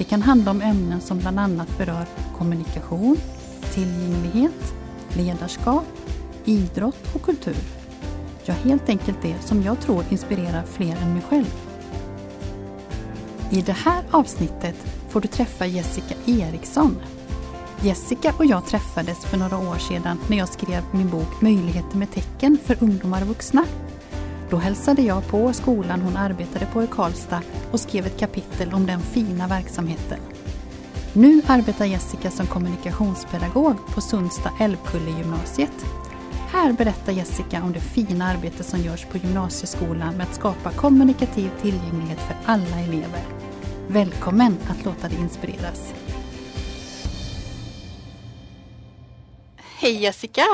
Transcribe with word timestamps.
Det 0.00 0.04
kan 0.04 0.22
handla 0.22 0.50
om 0.50 0.62
ämnen 0.62 1.00
som 1.00 1.18
bland 1.18 1.40
annat 1.40 1.78
berör 1.78 2.06
kommunikation, 2.38 3.16
tillgänglighet, 3.74 4.74
ledarskap, 5.16 5.84
idrott 6.44 7.14
och 7.14 7.22
kultur. 7.22 7.56
Ja, 8.44 8.54
helt 8.54 8.88
enkelt 8.88 9.22
det 9.22 9.40
som 9.40 9.62
jag 9.62 9.80
tror 9.80 10.04
inspirerar 10.10 10.62
fler 10.62 10.96
än 10.96 11.12
mig 11.12 11.22
själv. 11.22 11.54
I 13.50 13.62
det 13.62 13.72
här 13.72 14.04
avsnittet 14.10 14.76
får 15.08 15.20
du 15.20 15.28
träffa 15.28 15.66
Jessica 15.66 16.14
Eriksson. 16.26 16.96
Jessica 17.82 18.34
och 18.38 18.46
jag 18.46 18.66
träffades 18.66 19.24
för 19.24 19.38
några 19.38 19.58
år 19.58 19.78
sedan 19.78 20.18
när 20.30 20.36
jag 20.36 20.48
skrev 20.48 20.82
min 20.92 21.10
bok 21.10 21.40
Möjligheter 21.40 21.96
med 21.96 22.10
tecken 22.10 22.58
för 22.64 22.76
ungdomar 22.80 23.22
och 23.22 23.28
vuxna. 23.28 23.64
Då 24.50 24.56
hälsade 24.56 25.02
jag 25.02 25.28
på 25.28 25.52
skolan 25.52 26.00
hon 26.00 26.16
arbetade 26.16 26.66
på 26.66 26.82
i 26.82 26.86
Karlstad 26.86 27.42
och 27.72 27.80
skrev 27.80 28.06
ett 28.06 28.18
kapitel 28.18 28.72
om 28.74 28.86
den 28.86 29.00
fina 29.00 29.46
verksamheten. 29.46 30.18
Nu 31.12 31.42
arbetar 31.46 31.84
Jessica 31.84 32.30
som 32.30 32.46
kommunikationspedagog 32.46 33.86
på 33.94 34.00
Sundsta 34.00 34.50
Älvkulle-gymnasiet. 34.60 35.86
Här 36.52 36.72
berättar 36.72 37.12
Jessica 37.12 37.62
om 37.62 37.72
det 37.72 37.80
fina 37.80 38.24
arbete 38.26 38.64
som 38.64 38.80
görs 38.80 39.04
på 39.04 39.18
gymnasieskolan 39.18 40.16
med 40.16 40.26
att 40.26 40.34
skapa 40.34 40.70
kommunikativ 40.70 41.50
tillgänglighet 41.62 42.18
för 42.18 42.36
alla 42.46 42.80
elever. 42.80 43.22
Välkommen 43.88 44.58
att 44.70 44.84
låta 44.84 45.08
dig 45.08 45.18
inspireras! 45.18 45.94
Hej 49.78 50.02
Jessica! 50.02 50.44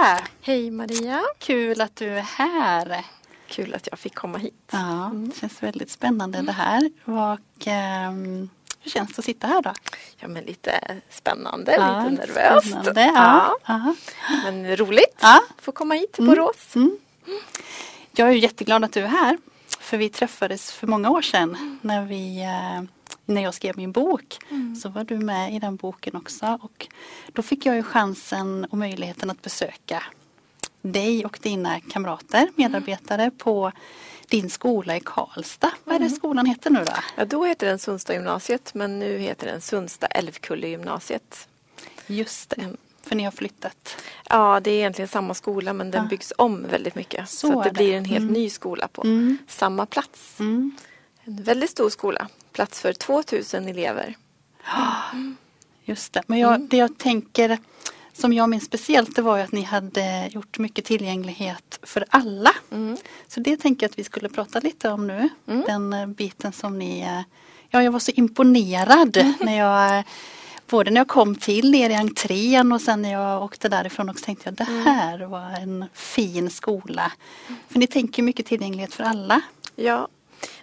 Hej 0.43 0.71
Maria! 0.71 1.23
Kul 1.39 1.81
att 1.81 1.97
du 1.97 2.09
är 2.09 2.23
här! 2.23 3.16
Kul 3.57 3.75
att 3.75 3.89
jag 3.91 3.99
fick 3.99 4.15
komma 4.15 4.39
hit. 4.39 4.71
Ja, 4.73 5.11
det 5.15 5.41
känns 5.41 5.63
väldigt 5.63 5.91
spännande 5.91 6.43
det 6.43 6.53
här. 6.53 6.91
Och, 7.05 7.67
um, 8.11 8.51
hur 8.81 8.91
känns 8.91 9.13
det 9.13 9.19
att 9.19 9.25
sitta 9.25 9.47
här 9.47 9.63
då? 9.63 9.73
Ja, 10.17 10.29
men 10.29 10.45
lite 10.45 11.01
spännande, 11.11 11.73
ja, 11.73 12.09
lite 12.09 12.27
nervöst. 12.27 12.67
Spännande, 12.67 13.01
ja. 13.01 13.57
ja. 13.67 13.95
Men 14.45 14.77
roligt 14.77 15.19
ja. 15.21 15.41
att 15.57 15.65
få 15.65 15.73
komma 15.73 15.95
hit 15.95 16.13
till 16.13 16.25
mm. 16.25 16.35
Borås. 16.35 16.77
Mm. 16.77 16.99
Jag 18.13 18.29
är 18.29 18.33
jätteglad 18.33 18.85
att 18.85 18.93
du 18.93 19.01
är 19.01 19.07
här. 19.07 19.39
För 19.81 19.97
vi 19.97 20.09
träffades 20.09 20.73
för 20.73 20.87
många 20.87 21.11
år 21.11 21.23
sedan 21.23 21.79
när, 21.83 22.05
vi, 22.05 22.43
eh, 22.43 22.83
när 23.25 23.43
jag 23.43 23.55
skrev 23.55 23.77
min 23.77 23.93
bok. 23.93 24.39
Mm. 24.51 24.77
Så 24.77 24.89
var 24.89 25.05
du 25.05 25.19
med 25.19 25.55
i 25.55 25.59
den 25.59 25.77
boken 25.77 26.17
också. 26.17 26.59
Och 26.63 26.89
då 27.33 27.43
fick 27.43 27.67
jag 27.67 27.77
ju 27.77 27.83
chansen 27.83 28.65
och 28.65 28.79
möjligheten 28.79 29.31
att 29.31 29.43
besöka 29.43 30.03
dig 30.93 31.25
och 31.25 31.39
dina 31.43 31.81
kamrater, 31.81 32.49
medarbetare 32.57 33.31
på 33.31 33.73
din 34.29 34.51
skola 34.51 34.97
i 34.97 35.01
Karlstad. 35.01 35.71
Vad 35.85 35.95
är 35.95 35.99
det 35.99 36.07
mm. 36.07 36.17
skolan 36.17 36.47
heter 36.47 36.71
nu 36.71 36.85
då? 36.87 36.93
Ja, 37.17 37.25
då 37.25 37.45
heter 37.45 37.67
den 37.67 37.79
Sundsta 37.79 38.15
gymnasiet 38.15 38.75
men 38.75 38.99
nu 38.99 39.19
heter 39.19 39.47
den 39.47 39.61
Sundsta 39.61 40.07
Älvkulle 40.07 40.69
gymnasiet. 40.69 41.49
Just 42.07 42.51
det. 42.51 42.63
Mm. 42.63 42.77
För 43.03 43.17
ni 43.17 43.25
har 43.25 43.31
flyttat? 43.31 43.97
Ja, 44.29 44.61
det 44.61 44.71
är 44.71 44.75
egentligen 44.75 45.09
samma 45.09 45.35
skola 45.35 45.73
men 45.73 45.91
den 45.91 46.03
ja. 46.03 46.09
byggs 46.09 46.33
om 46.39 46.67
väldigt 46.69 46.95
mycket. 46.95 47.29
Så, 47.29 47.53
så 47.53 47.63
det, 47.63 47.69
det, 47.69 47.75
blir 47.75 47.95
en 47.95 48.05
helt 48.05 48.23
mm. 48.23 48.33
ny 48.33 48.51
skola 48.51 48.89
på 48.89 49.03
mm. 49.05 49.39
samma 49.49 49.87
plats. 49.87 50.41
Mm. 50.41 50.77
En 51.25 51.43
väldigt 51.43 51.71
stor 51.71 51.91
skola, 51.91 52.29
plats 52.53 52.81
för 52.81 52.93
2000 52.93 53.69
elever. 53.69 54.15
Just 55.85 56.13
det, 56.13 56.23
men 56.27 56.39
jag, 56.39 56.55
mm. 56.55 56.69
det 56.69 56.77
jag 56.77 56.99
tänker 56.99 57.59
som 58.19 58.33
jag 58.33 58.49
minns 58.49 58.65
speciellt 58.65 59.17
det 59.17 59.23
var 59.23 59.37
ju 59.37 59.43
att 59.43 59.53
ni 59.53 59.63
hade 59.63 60.29
gjort 60.33 60.59
mycket 60.59 60.85
tillgänglighet 60.85 61.81
för 61.83 62.05
alla. 62.09 62.51
Mm. 62.73 62.97
Så 63.29 63.41
det 63.41 63.57
tänker 63.57 63.85
jag 63.85 63.91
att 63.91 63.99
vi 63.99 64.05
skulle 64.05 64.29
prata 64.29 64.61
lite 64.61 64.89
om 64.91 65.07
nu. 65.07 65.29
Mm. 65.47 65.65
Den 65.67 65.93
eh, 65.93 66.07
biten 66.07 66.53
som 66.53 66.79
ni... 66.79 67.01
Eh, 67.01 67.21
ja, 67.69 67.83
jag 67.83 67.93
var 67.93 67.99
så 67.99 68.13
imponerad 68.15 69.17
mm. 69.17 69.35
när 69.41 69.59
jag 69.59 70.05
Både 70.69 70.91
när 70.91 71.01
jag 71.01 71.09
kom 71.09 71.35
till 71.35 71.75
er 71.75 71.91
i 71.91 71.95
entrén 71.95 72.73
och 72.73 72.81
sen 72.81 73.03
när 73.03 73.13
jag 73.13 73.43
åkte 73.43 73.69
därifrån 73.69 74.09
också 74.09 74.25
tänkte 74.25 74.49
jag 74.49 74.55
det 74.55 74.65
mm. 74.65 74.87
här 74.87 75.19
var 75.19 75.51
en 75.63 75.85
fin 75.93 76.51
skola. 76.51 77.13
För 77.69 77.79
ni 77.79 77.87
tänker 77.87 78.23
mycket 78.23 78.47
tillgänglighet 78.47 78.95
för 78.95 79.05
alla. 79.05 79.41
Ja, 79.77 80.09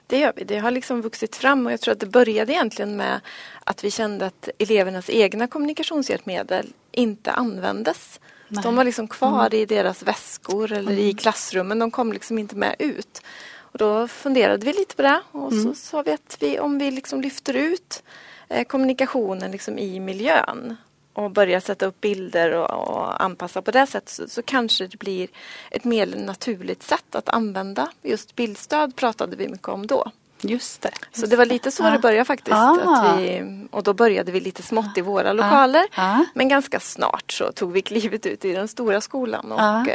det 0.08 0.20
gör 0.20 0.34
vi. 0.36 0.44
Det 0.44 0.60
har 0.60 0.72
liksom 0.72 1.02
vuxit 1.02 1.36
fram 1.36 1.66
och 1.66 1.72
jag 1.72 1.82
tror 1.82 1.92
att 1.92 2.00
det 2.00 2.06
började 2.06 2.54
egentligen 2.54 2.96
med 2.96 3.22
att 3.64 3.84
vi 3.84 3.92
kände 3.92 4.26
att 4.26 4.50
elevernas 4.60 5.10
egna 5.10 5.48
kommunikationshjälpmedel 5.48 6.74
inte 6.94 7.32
användes. 7.32 8.20
De 8.48 8.76
var 8.76 8.84
liksom 8.84 9.08
kvar 9.08 9.46
mm. 9.46 9.60
i 9.60 9.66
deras 9.66 10.04
väskor 10.04 10.72
eller 10.72 10.92
mm. 10.92 11.04
i 11.04 11.14
klassrummen. 11.14 11.80
De 11.80 11.92
kom 11.92 12.14
liksom 12.14 12.40
inte 12.40 12.56
med 12.56 12.76
ut. 12.80 13.22
Och 13.56 13.78
då 13.78 14.08
funderade 14.08 14.66
vi 14.66 14.74
lite 14.74 14.96
på 14.96 15.02
det 15.02 15.22
och 15.32 15.52
mm. 15.52 15.64
så 15.64 15.74
sa 15.74 16.02
vi 16.02 16.12
att 16.12 16.38
vi, 16.40 16.60
om 16.60 16.78
vi 16.78 16.92
liksom 16.92 17.22
lyfter 17.22 17.54
ut 17.54 18.04
eh, 18.50 18.64
kommunikationen 18.64 19.52
liksom 19.52 19.80
i 19.80 20.00
miljön 20.00 20.76
och 21.14 21.32
börjar 21.32 21.60
sätta 21.60 21.86
upp 21.86 22.02
bilder 22.02 22.52
och, 22.52 22.88
och 22.88 23.24
anpassa 23.24 23.62
på 23.62 23.72
det 23.72 23.88
sättet 23.88 24.10
så, 24.10 24.28
så, 24.28 24.42
kanske 24.42 24.88
det 24.88 24.98
blir 24.98 25.30
ett 25.72 25.84
mer 25.84 26.06
naturligt 26.06 26.84
sätt 26.84 27.16
att 27.16 27.30
använda. 27.30 27.90
Just 28.02 28.36
bildstöd 28.36 28.96
pratade 28.96 29.36
vi 29.36 29.48
mycket 29.48 29.68
om 29.68 29.88
då. 29.88 30.12
Just 30.44 30.82
det. 30.82 30.92
Just 31.12 31.22
så 31.22 31.26
det 31.26 31.36
var 31.36 31.46
lite 31.46 31.72
så 31.72 31.84
det 31.84 32.00
började 32.00 32.26
faktiskt. 32.26 32.58
Ah. 32.58 33.16
Vi, 33.18 33.44
och 33.72 33.84
då 33.84 33.94
började 33.94 34.32
vi 34.32 34.40
lite 34.40 34.64
smått 34.64 34.98
i 34.98 35.02
våra 35.02 35.30
ah. 35.30 35.34
lokaler. 35.34 35.86
Ah. 35.96 36.20
Men 36.34 36.50
ganska 36.50 36.80
snart 36.80 37.32
så 37.32 37.52
tog 37.52 37.72
vi 37.72 37.82
klivet 37.82 38.26
ut 38.26 38.46
i 38.46 38.54
den 38.54 38.68
stora 38.68 39.02
skolan 39.02 39.52
och 39.52 39.62
ah. 39.62 39.86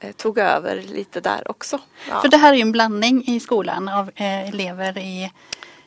eh, 0.00 0.12
tog 0.12 0.38
över 0.38 0.82
lite 0.82 1.20
där 1.20 1.50
också. 1.50 1.78
Ja. 2.08 2.20
För 2.20 2.28
det 2.28 2.36
här 2.36 2.52
är 2.52 2.56
ju 2.56 2.62
en 2.62 2.72
blandning 2.72 3.24
i 3.28 3.40
skolan 3.40 3.88
av 3.88 4.10
eh, 4.14 4.48
elever 4.48 4.98
i 4.98 5.30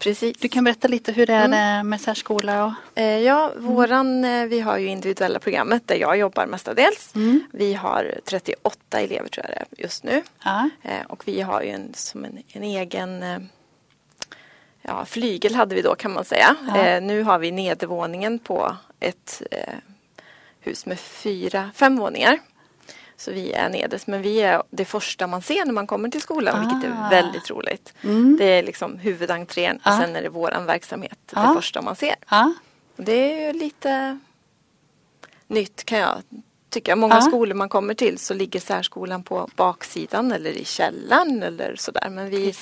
Precis. 0.04 0.38
Du 0.38 0.48
kan 0.48 0.64
berätta 0.64 0.88
lite 0.88 1.12
hur 1.12 1.26
det 1.26 1.34
är 1.34 1.46
mm. 1.46 1.90
med 1.90 2.02
särskola? 2.02 2.66
Och... 2.66 3.02
Eh, 3.02 3.20
ja, 3.20 3.52
våran, 3.58 4.26
mm. 4.26 4.50
vi 4.50 4.60
har 4.60 4.78
ju 4.78 4.88
individuella 4.88 5.40
programmet 5.40 5.88
där 5.88 5.96
jag 5.96 6.18
jobbar 6.18 6.46
mestadels. 6.46 7.16
Mm. 7.16 7.44
Vi 7.52 7.74
har 7.74 8.20
38 8.26 9.00
elever 9.00 9.30
tror 9.30 9.46
jag 9.46 9.56
det 9.56 9.82
är 9.82 9.84
just 9.84 10.04
nu. 10.04 10.24
Ja. 10.44 10.70
Eh, 10.82 11.06
och 11.08 11.28
vi 11.28 11.42
har 11.42 11.62
ju 11.62 11.70
en, 11.70 11.94
som 11.94 12.26
en, 12.26 12.44
en 12.48 12.64
egen 12.64 13.24
ja, 14.82 15.06
flygel 15.06 15.56
hade 15.56 15.76
vi 15.76 15.82
då 15.82 15.96
kan 15.96 16.14
man 16.14 16.26
säga. 16.26 16.56
Ja. 16.68 17.00
nu 17.00 17.24
har 17.24 17.40
vi 17.40 17.52
nedervåningen 17.52 18.40
på 18.40 18.76
ett 19.00 19.42
hus 20.60 20.86
med 20.86 21.00
fyra, 21.00 21.72
fem 21.76 21.96
våningar. 21.98 22.40
Så 23.22 23.32
vi 23.32 23.52
är 23.52 23.70
nederst 23.70 24.08
men 24.08 24.22
vi 24.22 24.42
är 24.42 24.64
det 24.70 24.86
första 24.86 25.28
man 25.28 25.42
ser 25.42 25.66
när 25.66 25.74
man 25.74 25.88
kommer 25.88 26.10
till 26.10 26.22
skolan 26.22 26.56
ah. 26.56 26.60
vilket 26.60 26.90
är 26.90 27.06
ah. 27.06 27.10
väldigt 27.10 27.50
roligt. 27.50 27.94
Mm. 28.04 28.38
Det 28.40 28.46
är 28.46 28.64
liksom 28.64 28.98
huvudentrén 28.98 29.80
ah. 29.84 29.90
och 29.90 30.02
sen 30.02 30.16
är 30.16 30.22
det 30.22 30.30
våran 30.30 30.66
verksamhet 30.66 31.18
ah. 31.34 31.48
det 31.48 31.54
första 31.54 31.82
man 31.82 31.96
ser. 31.96 32.16
Ah. 32.26 32.50
Det 32.96 33.34
är 33.34 33.48
ju 33.48 33.60
lite 33.60 34.20
nytt 35.48 35.84
kan 35.84 36.00
jag 36.00 36.22
tycka. 36.72 36.96
Många 36.96 37.18
ah. 37.18 37.22
skolor 37.22 37.56
man 37.56 37.70
kommer 37.70 37.94
till 37.94 38.18
så 38.18 38.34
ligger 38.34 38.60
särskolan 38.60 39.24
på 39.24 39.50
baksidan 39.56 40.32
eller 40.32 40.50
i 40.50 40.66
källaren 40.66 41.44
eller 41.44 41.76
sådär. 41.76 42.10
Men 42.10 42.30
vi, 42.30 42.54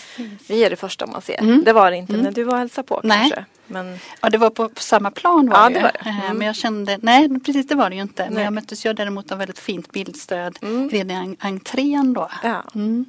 vi 0.47 0.63
är 0.63 0.69
det 0.69 0.75
första 0.75 1.05
man 1.05 1.21
ser. 1.21 1.41
Mm. 1.41 1.63
Det 1.63 1.73
var 1.73 1.91
det 1.91 1.97
inte 1.97 2.13
mm. 2.13 2.23
när 2.23 2.31
du 2.31 2.43
var 2.43 2.53
och 2.53 2.59
hälsade 2.59 2.87
på 2.87 3.01
nej. 3.03 3.19
kanske. 3.19 3.45
Men... 3.67 3.99
Ja 4.21 4.29
det 4.29 4.37
var 4.37 4.49
på, 4.49 4.69
samma 4.75 5.11
plan 5.11 5.49
var 5.49 5.57
ja, 5.59 5.69
det, 5.69 5.81
var 5.81 5.91
det. 5.91 6.09
Eh, 6.09 6.25
mm. 6.25 6.37
Men 6.37 6.47
jag 6.47 6.55
kände, 6.55 6.99
nej 7.01 7.39
precis 7.39 7.67
det 7.67 7.75
var 7.75 7.89
det 7.89 7.95
ju 7.95 8.01
inte. 8.01 8.23
Nej. 8.23 8.33
Men 8.33 8.43
jag 8.43 8.53
möttes 8.53 8.85
ju 8.85 8.93
däremot 8.93 9.31
av 9.31 9.37
väldigt 9.37 9.59
fint 9.59 9.91
bildstöd 9.91 10.57
mm. 10.61 10.89
redan 10.89 11.33
i 11.33 11.37
entrén 11.39 12.13
då. 12.13 12.29
Ja. 12.43 12.63
Mm. 12.75 13.05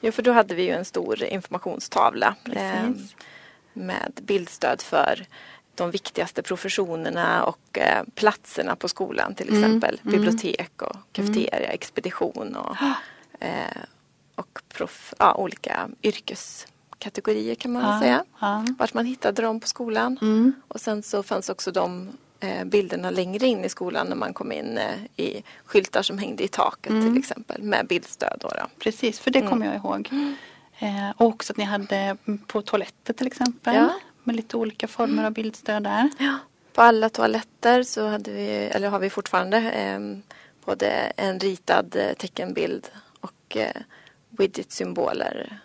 Jo 0.00 0.12
för 0.12 0.22
då 0.22 0.32
hade 0.32 0.54
vi 0.54 0.62
ju 0.62 0.70
en 0.70 0.84
stor 0.84 1.24
informationstavla. 1.24 2.34
Eh, 2.52 2.90
med 3.72 4.20
bildstöd 4.22 4.82
för 4.82 5.26
de 5.74 5.90
viktigaste 5.90 6.42
professionerna 6.42 7.44
och 7.44 7.78
eh, 7.78 8.02
platserna 8.14 8.76
på 8.76 8.88
skolan 8.88 9.34
till 9.34 9.48
mm. 9.48 9.64
exempel. 9.64 10.00
Mm. 10.02 10.12
Bibliotek 10.12 10.82
och 10.82 10.96
kafeteria, 11.12 11.56
mm. 11.56 11.70
expedition 11.70 12.56
och, 12.56 12.76
eh, 13.40 13.82
och 14.34 14.62
prof, 14.68 15.14
ja, 15.18 15.34
olika 15.34 15.88
yrkeskategorier 16.02 17.54
kan 17.54 17.72
man 17.72 17.82
ja, 17.82 18.00
säga. 18.00 18.24
Ja. 18.40 18.66
Vart 18.78 18.94
man 18.94 19.06
hittade 19.06 19.42
dem 19.42 19.60
på 19.60 19.66
skolan. 19.66 20.18
Mm. 20.22 20.52
Och 20.68 20.80
sen 20.80 21.02
så 21.02 21.22
fanns 21.22 21.48
också 21.48 21.72
de 21.72 22.08
eh, 22.40 22.64
bilderna 22.64 23.10
längre 23.10 23.46
in 23.46 23.64
i 23.64 23.68
skolan 23.68 24.06
när 24.06 24.16
man 24.16 24.34
kom 24.34 24.52
in 24.52 24.78
i 25.16 25.42
skyltar 25.64 26.02
som 26.02 26.18
hängde 26.18 26.44
i 26.44 26.48
taket 26.48 26.92
till 26.92 27.00
mm. 27.00 27.16
exempel 27.16 27.62
med 27.62 27.86
bildstöd. 27.86 28.36
Då, 28.40 28.48
då. 28.48 28.66
Precis, 28.78 29.20
för 29.20 29.30
det 29.30 29.42
kommer 29.42 29.66
jag 29.66 29.76
ihåg. 29.76 30.08
Och 31.16 31.26
också 31.26 31.52
att 31.52 31.56
ni 31.56 31.64
hade 31.64 32.16
på 32.46 32.62
toaletter 32.62 33.12
till 33.12 33.26
exempel. 33.26 33.88
Med 34.24 34.36
lite 34.36 34.56
olika 34.56 34.88
former 34.88 35.24
av 35.24 35.32
bildstöd 35.32 35.82
där. 35.82 36.10
Ja. 36.18 36.38
På 36.72 36.82
alla 36.82 37.08
toaletter 37.08 37.82
så 37.82 38.06
hade 38.06 38.32
vi, 38.32 38.48
eller 38.48 38.88
har 38.88 38.98
vi 38.98 39.10
fortfarande 39.10 39.56
eh, 39.58 40.00
både 40.64 40.86
en 41.16 41.40
ritad 41.40 41.96
eh, 41.96 42.12
teckenbild 42.12 42.90
och 43.20 43.56
eh, 43.56 43.80
widget-symboler 44.28 45.58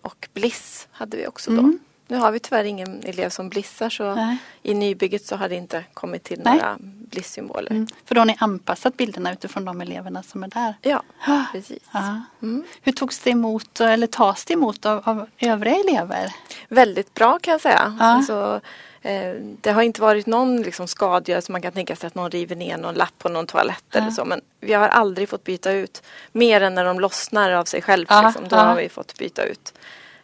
och 0.00 0.28
bliss 0.32 0.88
hade 0.90 1.16
vi 1.16 1.26
också 1.26 1.50
då. 1.50 1.58
Mm. 1.58 1.78
Nu 2.08 2.16
har 2.16 2.32
vi 2.32 2.38
tyvärr 2.38 2.64
ingen 2.64 3.02
elev 3.04 3.30
som 3.30 3.48
blissar 3.48 3.90
så 3.90 4.14
Nej. 4.14 4.36
i 4.62 4.74
nybygget 4.74 5.26
så 5.26 5.36
har 5.36 5.48
det 5.48 5.54
inte 5.54 5.84
kommit 5.94 6.24
till 6.24 6.40
Nej. 6.44 6.56
några 6.56 6.76
blisssymboler. 6.80 7.70
Mm. 7.70 7.86
För 8.04 8.14
då 8.14 8.20
har 8.20 8.26
ni 8.26 8.36
anpassat 8.38 8.96
bilderna 8.96 9.32
utifrån 9.32 9.64
de 9.64 9.80
eleverna 9.80 10.22
som 10.22 10.42
är 10.42 10.48
där? 10.48 10.74
Ja, 10.82 11.02
precis. 11.52 11.82
Mm. 12.42 12.64
Hur 12.82 12.92
togs 12.92 13.18
det 13.18 13.30
emot 13.30 13.80
eller 13.80 14.06
tas 14.06 14.44
det 14.44 14.54
emot 14.54 14.86
av, 14.86 15.02
av 15.04 15.26
övriga 15.38 15.76
elever? 15.76 16.34
Väldigt 16.68 17.14
bra 17.14 17.38
kan 17.38 17.52
jag 17.52 17.60
säga. 17.60 17.96
Ja. 17.98 18.04
Alltså, 18.04 18.60
eh, 19.02 19.34
det 19.60 19.70
har 19.70 19.82
inte 19.82 20.00
varit 20.00 20.26
någon 20.26 20.62
liksom, 20.62 20.88
skadegörelse 20.88 21.52
man 21.52 21.62
kan 21.62 21.72
tänka 21.72 21.96
sig 21.96 22.06
att 22.06 22.14
någon 22.14 22.30
river 22.30 22.56
ner 22.56 22.76
någon 22.76 22.94
lapp 22.94 23.18
på 23.18 23.28
någon 23.28 23.46
toalett 23.46 23.96
eller 23.96 24.10
så. 24.10 24.24
Men 24.24 24.40
vi 24.60 24.72
har 24.72 24.88
aldrig 24.88 25.28
fått 25.28 25.44
byta 25.44 25.72
ut 25.72 26.02
mer 26.32 26.60
än 26.60 26.74
när 26.74 26.84
de 26.84 27.00
lossnar 27.00 27.50
av 27.50 27.64
sig 27.64 27.82
själva. 27.82 28.22
Liksom. 28.22 28.48
Då 28.48 28.56
har 28.56 28.76
vi 28.76 28.88
fått 28.88 29.18
byta 29.18 29.44
ut. 29.44 29.74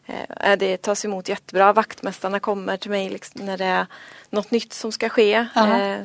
Eh, 0.06 0.56
det 0.58 0.76
tas 0.76 1.04
emot 1.04 1.28
jättebra. 1.28 1.72
Vaktmästarna 1.72 2.40
kommer 2.40 2.76
till 2.76 2.90
mig 2.90 3.10
liksom 3.10 3.46
när 3.46 3.58
det 3.58 3.64
är 3.64 3.86
något 4.30 4.50
nytt 4.50 4.72
som 4.72 4.92
ska 4.92 5.08
ske. 5.08 5.34
Eh, 5.34 6.04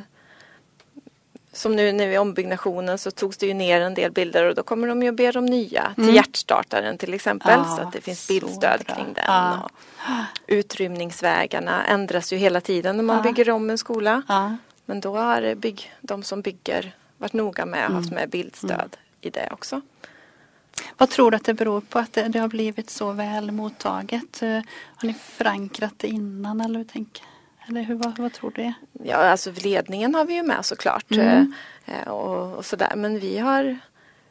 som 1.51 1.75
nu 1.75 1.91
när 1.91 2.07
vi 2.07 2.15
är 2.15 2.19
ombyggnationen 2.19 2.97
så 2.97 3.11
togs 3.11 3.37
det 3.37 3.45
ju 3.45 3.53
ner 3.53 3.81
en 3.81 3.93
del 3.93 4.11
bilder 4.11 4.43
och 4.43 4.55
då 4.55 4.63
kommer 4.63 4.87
de 4.87 5.03
ju 5.03 5.11
be 5.11 5.31
om 5.37 5.45
nya. 5.45 5.91
Till 5.95 6.03
mm. 6.03 6.15
hjärtstartaren 6.15 6.97
till 6.97 7.13
exempel 7.13 7.65
så 7.65 7.81
att 7.81 7.93
det 7.93 8.01
finns 8.01 8.27
bildstöd 8.27 8.87
kring 8.87 9.13
den. 9.13 9.25
Ja. 9.27 9.59
Och 9.63 9.71
utrymningsvägarna 10.47 11.85
ändras 11.85 12.33
ju 12.33 12.37
hela 12.37 12.61
tiden 12.61 12.97
när 12.97 13.03
man 13.03 13.17
ja. 13.17 13.23
bygger 13.23 13.49
om 13.49 13.69
en 13.69 13.77
skola. 13.77 14.21
Ja. 14.27 14.57
Men 14.85 15.01
då 15.01 15.17
har 15.17 15.55
bygg, 15.55 15.93
de 16.01 16.23
som 16.23 16.41
bygger 16.41 16.95
varit 17.17 17.33
noga 17.33 17.65
med 17.65 17.83
att 17.83 17.89
mm. 17.89 18.01
haft 18.01 18.13
med 18.13 18.29
bildstöd 18.29 18.71
mm. 18.71 18.89
i 19.21 19.29
det 19.29 19.49
också. 19.51 19.81
Vad 20.97 21.09
tror 21.09 21.31
du 21.31 21.37
att 21.37 21.43
det 21.43 21.53
beror 21.53 21.81
på 21.81 21.99
att 21.99 22.13
det, 22.13 22.27
det 22.27 22.39
har 22.39 22.47
blivit 22.47 22.89
så 22.89 23.11
väl 23.11 23.51
mottaget? 23.51 24.41
Eh, 24.41 24.61
har 24.95 25.07
ni 25.07 25.13
förankrat 25.13 25.93
det 25.97 26.07
innan 26.07 26.61
eller 26.61 26.77
hur 26.77 26.85
tänker 26.85 27.23
eller 27.67 27.81
hur, 27.81 27.95
vad, 27.95 28.19
vad, 28.19 28.33
tror 28.33 28.51
du? 28.55 28.73
Ja, 29.03 29.15
alltså 29.15 29.51
ledningen 29.55 30.15
har 30.15 30.25
vi 30.25 30.33
ju 30.33 30.43
med 30.43 30.65
såklart. 30.65 31.11
Mm. 31.11 31.53
Eh, 31.85 32.07
och, 32.07 32.57
och 32.57 32.65
sådär. 32.65 32.93
Men 32.95 33.19
vi 33.19 33.37
har, 33.37 33.79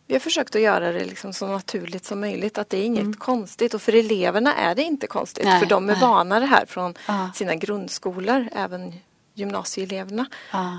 vi 0.07 0.15
har 0.15 0.21
försökt 0.21 0.57
att 0.57 0.63
göra 0.63 0.93
det 0.93 1.05
liksom 1.05 1.33
så 1.33 1.47
naturligt 1.47 2.05
som 2.05 2.21
möjligt. 2.21 2.59
Att 2.59 2.71
det 2.71 2.79
är 2.79 2.85
inget 2.85 3.01
mm. 3.01 3.15
konstigt. 3.15 3.75
Och 3.75 3.83
för 3.83 3.95
eleverna 3.95 4.55
är 4.55 4.75
det 4.75 4.83
inte 4.83 5.07
konstigt. 5.07 5.45
Nej, 5.45 5.61
för 5.61 5.67
de 5.67 5.89
är 5.89 5.93
nej. 5.93 6.01
vana 6.01 6.41
det 6.41 6.47
här 6.47 6.67
från 6.67 6.95
ah. 7.07 7.33
sina 7.33 7.55
grundskolor. 7.55 8.49
Även 8.53 8.93
gymnasieeleverna. 9.35 10.27
Ah. 10.51 10.75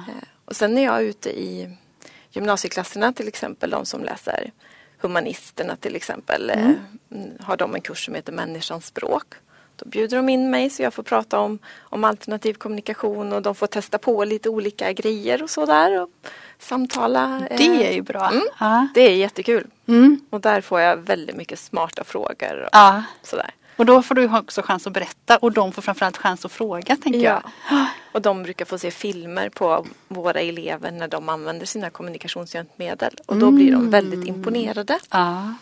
Och 0.45 0.55
sen 0.55 0.73
när 0.73 0.83
jag 0.83 0.95
är 0.95 1.01
ute 1.01 1.29
i 1.29 1.77
gymnasieklasserna 2.29 3.13
till 3.13 3.27
exempel. 3.27 3.69
De 3.69 3.85
som 3.85 4.03
läser 4.03 4.51
humanisterna 4.97 5.75
till 5.75 5.95
exempel. 5.95 6.49
Mm. 6.49 6.75
Eh, 7.11 7.45
har 7.45 7.57
de 7.57 7.75
en 7.75 7.81
kurs 7.81 8.05
som 8.05 8.15
heter 8.15 8.31
Människans 8.31 8.85
språk. 8.85 9.25
Då 9.75 9.89
bjuder 9.89 10.17
de 10.17 10.29
in 10.29 10.49
mig 10.49 10.69
så 10.69 10.83
jag 10.83 10.93
får 10.93 11.03
prata 11.03 11.39
om, 11.39 11.59
om 11.79 12.03
alternativ 12.03 12.53
kommunikation 12.53 13.33
och 13.33 13.41
de 13.41 13.55
får 13.55 13.67
testa 13.67 13.97
på 13.97 14.25
lite 14.25 14.49
olika 14.49 14.93
grejer 14.93 15.43
och 15.43 15.49
sådär. 15.49 16.01
Och 16.01 16.09
samtala. 16.59 17.47
Det 17.57 17.87
är 17.87 17.93
ju 17.93 18.01
bra. 18.01 18.29
Mm, 18.29 18.43
ja. 18.59 18.87
Det 18.93 19.01
är 19.01 19.15
jättekul. 19.15 19.67
Mm. 19.87 20.19
Och 20.29 20.41
där 20.41 20.61
får 20.61 20.79
jag 20.79 20.97
väldigt 20.97 21.35
mycket 21.35 21.59
smarta 21.59 22.03
frågor. 22.03 22.61
Och 22.61 22.69
ja. 22.71 23.03
sådär. 23.21 23.51
Och 23.77 23.85
då 23.85 24.01
får 24.01 24.15
du 24.15 24.37
också 24.37 24.61
chans 24.61 24.87
att 24.87 24.93
berätta 24.93 25.37
och 25.37 25.51
de 25.51 25.71
får 25.71 25.81
framförallt 25.81 26.17
chans 26.17 26.45
att 26.45 26.51
fråga 26.51 26.95
tänker 26.95 27.19
ja. 27.19 27.41
jag. 27.69 27.85
Och 28.11 28.21
de 28.21 28.43
brukar 28.43 28.65
få 28.65 28.77
se 28.77 28.91
filmer 28.91 29.49
på 29.49 29.85
våra 30.07 30.39
elever 30.39 30.91
när 30.91 31.07
de 31.07 31.29
använder 31.29 31.65
sina 31.65 31.89
kommunikationshjälpmedel. 31.89 33.13
Och 33.25 33.37
då 33.37 33.51
blir 33.51 33.71
de 33.71 33.89
väldigt 33.89 34.23
mm. 34.23 34.35
imponerade. 34.35 34.99
Ja. 35.11 35.53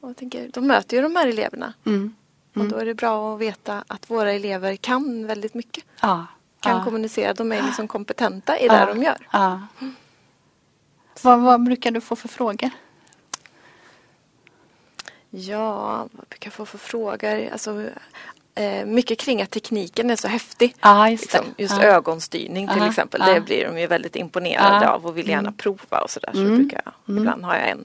Och 0.00 0.16
tänker, 0.16 0.50
de 0.52 0.66
möter 0.66 0.96
ju 0.96 1.02
de 1.02 1.16
här 1.16 1.26
eleverna. 1.26 1.72
Mm. 1.86 2.14
Mm. 2.56 2.66
Och 2.66 2.72
då 2.72 2.78
är 2.78 2.86
det 2.86 2.94
bra 2.94 3.34
att 3.34 3.40
veta 3.40 3.84
att 3.86 4.10
våra 4.10 4.32
elever 4.32 4.76
kan 4.76 5.26
väldigt 5.26 5.54
mycket. 5.54 5.84
Ja. 6.00 6.26
Kan 6.60 6.84
kommunicera. 6.84 7.34
De 7.34 7.52
är 7.52 7.62
liksom 7.62 7.88
kompetenta 7.88 8.58
i 8.58 8.68
det 8.68 8.86
de 8.88 9.02
gör. 9.02 9.28
Mm. 9.32 9.94
Vad, 11.22 11.40
vad 11.40 11.64
brukar 11.64 11.90
du 11.90 12.00
få 12.00 12.16
för 12.16 12.28
frågor? 12.28 12.70
Ja, 15.30 15.96
vad 16.12 16.28
brukar 16.28 16.46
jag 16.46 16.52
få 16.52 16.66
för 16.66 16.78
frågor? 16.78 17.48
Alltså, 17.52 17.84
eh, 18.54 18.86
mycket 18.86 19.18
kring 19.18 19.42
att 19.42 19.50
tekniken 19.50 20.10
är 20.10 20.16
så 20.16 20.28
häftig. 20.28 20.74
Ah, 20.80 21.08
just 21.08 21.22
liksom, 21.22 21.54
just 21.58 21.78
ah. 21.78 21.82
ögonstyrning 21.82 22.68
till 22.68 22.82
ah. 22.82 22.88
exempel. 22.88 23.22
Det 23.26 23.40
blir 23.40 23.64
de 23.64 23.80
ju 23.80 23.86
väldigt 23.86 24.16
imponerade 24.16 24.90
av 24.90 25.06
och 25.06 25.18
vill 25.18 25.28
gärna 25.28 25.40
mm. 25.40 25.54
prova 25.54 26.00
och 26.02 26.10
sådär. 26.10 26.30
Så, 26.32 26.38
mm. 26.38 26.56
brukar 26.56 26.82
jag, 26.84 26.92
mm. 27.08 27.22
ibland 27.22 27.44
har 27.44 27.54
jag 27.54 27.68
en, 27.68 27.84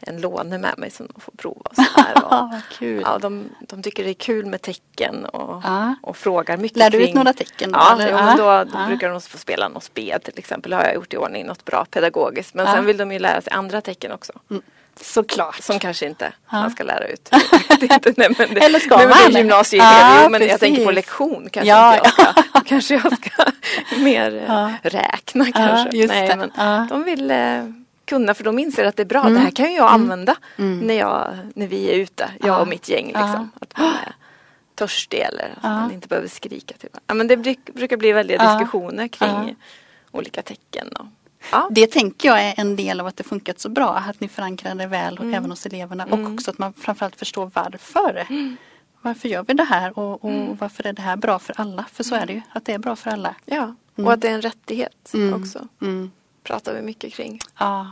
en 0.00 0.20
låne 0.20 0.58
med 0.58 0.78
mig 0.78 0.90
som 0.90 1.06
de 1.06 1.20
får 1.20 1.32
prova. 1.32 1.70
Och 1.70 1.76
sådär. 1.76 2.24
Och, 2.24 2.78
kul. 2.78 3.02
Ja, 3.04 3.18
de, 3.18 3.44
de 3.60 3.82
tycker 3.82 4.04
det 4.04 4.10
är 4.10 4.14
kul 4.14 4.46
med 4.46 4.62
tecken 4.62 5.24
och, 5.24 5.62
och 6.02 6.16
frågar 6.16 6.56
mycket. 6.56 6.78
Lär 6.78 6.90
du 6.90 6.98
kring... 6.98 7.08
ut 7.08 7.14
några 7.14 7.32
tecken? 7.32 7.72
Då, 7.72 7.78
ja, 7.78 8.02
eller? 8.02 8.36
då, 8.36 8.70
då 8.72 8.86
brukar 8.86 9.08
de 9.08 9.20
få 9.20 9.38
spela 9.38 9.68
något 9.68 9.84
spel 9.84 10.20
till 10.20 10.38
exempel. 10.38 10.70
Det 10.70 10.76
har 10.76 10.84
jag 10.84 10.94
gjort 10.94 11.14
i 11.14 11.16
ordning, 11.16 11.46
något 11.46 11.64
bra 11.64 11.84
pedagogiskt. 11.90 12.54
Men 12.54 12.66
sen 12.66 12.86
vill 12.86 12.96
de 12.96 13.12
ju 13.12 13.18
lära 13.18 13.40
sig 13.40 13.52
andra 13.52 13.80
tecken 13.80 14.12
också. 14.12 14.32
Mm. 14.50 14.62
Såklart. 15.00 15.62
Som 15.62 15.78
kanske 15.78 16.06
inte 16.06 16.32
ja. 16.50 16.60
man 16.60 16.70
ska 16.70 16.84
lära 16.84 17.08
ut. 17.08 17.30
inte, 17.80 18.14
nej, 18.16 18.28
men 18.38 18.54
det, 18.54 18.60
Eller 18.60 18.78
ska 18.78 18.96
nej, 18.96 19.06
man? 19.06 19.16
Det 19.18 19.38
är 19.38 19.38
gymnasieelev, 19.38 20.22
ja, 20.22 20.28
men 20.28 20.38
precis. 20.38 20.50
jag 20.50 20.60
tänker 20.60 20.84
på 20.84 20.90
lektion 20.90 21.48
kanske 21.52 21.70
ja, 21.70 21.96
inte 21.96 22.10
jag 22.16 22.44
ska. 22.44 22.60
kanske 22.64 22.94
jag 22.94 23.18
ska 23.18 23.44
mer 23.96 24.34
eh, 24.34 24.44
ja. 24.46 24.72
räkna 24.82 25.52
kanske. 25.52 26.06
nej, 26.06 26.36
men 26.36 26.88
De 26.88 27.04
vill 27.04 27.30
eh, 27.30 27.64
kunna 28.04 28.34
för 28.34 28.44
de 28.44 28.58
inser 28.58 28.84
att 28.84 28.96
det 28.96 29.02
är 29.02 29.06
bra. 29.06 29.20
Mm. 29.20 29.34
Det 29.34 29.40
här 29.40 29.50
kan 29.50 29.74
jag 29.74 29.88
mm. 29.88 30.02
använda 30.02 30.36
mm. 30.58 30.78
När, 30.78 30.94
jag, 30.94 31.38
när 31.54 31.66
vi 31.66 31.90
är 31.90 31.94
ute, 31.94 32.30
jag 32.40 32.60
och 32.60 32.68
mitt 32.68 32.88
gäng. 32.88 33.06
Liksom. 33.06 33.50
Att 33.60 33.78
man 33.78 33.86
är 33.86 34.12
törstig 34.74 35.20
eller 35.20 35.54
att 35.56 35.62
man 35.62 35.92
inte 35.92 36.08
behöver 36.08 36.28
skrika. 36.28 36.74
Typ. 36.74 36.96
Ja, 37.06 37.14
men 37.14 37.26
det 37.26 37.36
brukar 37.74 37.96
bli 37.96 38.12
väldiga 38.12 38.52
diskussioner 38.52 39.08
kring 39.08 39.56
olika 40.10 40.42
tecken. 40.42 40.88
Och, 40.88 41.06
Ja. 41.52 41.68
Det 41.70 41.86
tänker 41.86 42.28
jag 42.28 42.42
är 42.42 42.54
en 42.56 42.76
del 42.76 43.00
av 43.00 43.06
att 43.06 43.16
det 43.16 43.24
funkat 43.24 43.60
så 43.60 43.68
bra. 43.68 43.94
Att 43.94 44.20
ni 44.20 44.28
förankrar 44.28 44.74
det 44.74 44.86
väl 44.86 45.18
mm. 45.18 45.34
även 45.34 45.50
hos 45.50 45.66
eleverna 45.66 46.04
mm. 46.04 46.26
och 46.26 46.32
också 46.32 46.50
att 46.50 46.58
man 46.58 46.72
framförallt 46.72 47.16
förstår 47.16 47.50
varför. 47.54 48.26
Mm. 48.30 48.56
Varför 49.02 49.28
gör 49.28 49.44
vi 49.48 49.54
det 49.54 49.64
här 49.64 49.98
och, 49.98 50.24
och 50.24 50.30
mm. 50.30 50.56
varför 50.56 50.86
är 50.86 50.92
det 50.92 51.02
här 51.02 51.16
bra 51.16 51.38
för 51.38 51.60
alla? 51.60 51.84
För 51.92 52.04
så 52.04 52.14
är 52.14 52.26
det 52.26 52.32
ju, 52.32 52.42
att 52.52 52.64
det 52.64 52.72
är 52.72 52.78
bra 52.78 52.96
för 52.96 53.10
alla. 53.10 53.34
Ja, 53.44 53.74
och 53.92 53.98
mm. 53.98 54.12
att 54.12 54.20
det 54.20 54.28
är 54.28 54.34
en 54.34 54.42
rättighet 54.42 55.10
mm. 55.14 55.42
också. 55.42 55.68
pratar 56.42 56.74
vi 56.74 56.82
mycket 56.82 57.12
kring. 57.12 57.38
Ja. 57.58 57.90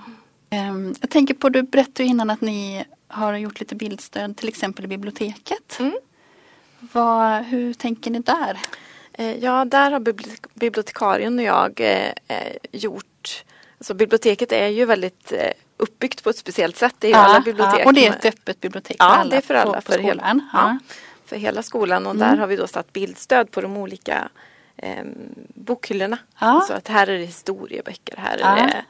Um, 0.53 0.95
jag 1.01 1.11
tänker 1.11 1.35
på, 1.35 1.49
du 1.49 1.63
berättade 1.63 2.05
innan 2.05 2.31
att 2.31 2.41
ni 2.41 2.85
har 3.09 3.37
gjort 3.37 3.61
lite 3.61 3.75
bildstöd 3.75 4.37
till 4.37 4.49
exempel 4.49 4.85
i 4.85 4.89
biblioteket. 4.89 5.79
Vad, 6.81 7.45
hur 7.45 7.75
tänker 7.75 8.11
ni 8.11 8.19
där? 8.19 8.59
Eh, 9.21 9.37
ja, 9.45 9.65
där 9.65 9.91
har 9.91 10.01
bibliotekarien 10.55 11.39
och 11.39 11.45
jag 11.45 11.81
eh, 11.81 12.13
eh, 12.29 12.57
gjort 12.73 13.45
Alltså 13.79 13.95
biblioteket 13.95 14.53
är 14.53 14.69
ju 14.69 14.85
väldigt 14.85 15.33
uppbyggt 15.77 16.25
på 16.25 16.31
ett 16.31 16.37
speciellt 16.37 16.77
sätt. 16.77 16.95
Det 16.99 17.09
är 17.09 17.11
ja, 17.11 17.19
alla 17.19 17.41
bibliotek. 17.41 17.81
Ja, 17.81 17.85
och 17.85 17.95
det 17.95 18.07
är 18.07 18.11
ett 18.11 18.25
öppet 18.25 18.61
bibliotek 18.61 18.97
för 18.97 19.05
ja, 19.05 19.11
alla? 19.11 19.31
det 19.31 19.37
är 19.37 19.41
för 19.41 19.55
alla. 19.55 19.73
På, 19.73 19.81
på 19.81 19.93
för, 19.93 19.99
hela, 19.99 20.41
ja. 20.53 20.79
för 21.27 21.37
hela 21.37 21.63
skolan 21.63 22.07
och 22.07 22.15
mm. 22.15 22.29
där 22.29 22.37
har 22.37 22.47
vi 22.47 22.57
då 22.57 22.67
satt 22.67 22.93
bildstöd 22.93 23.51
på 23.51 23.61
de 23.61 23.77
olika 23.77 24.29
eh, 24.77 25.05
bokhyllorna. 25.55 26.19
Så 26.69 26.73
att 26.73 26.89
här 26.89 27.07
är 27.07 27.19
det 27.19 27.25
historieböcker, 27.25 28.17
här 28.17 28.39
är 28.39 28.67
det 28.67 28.85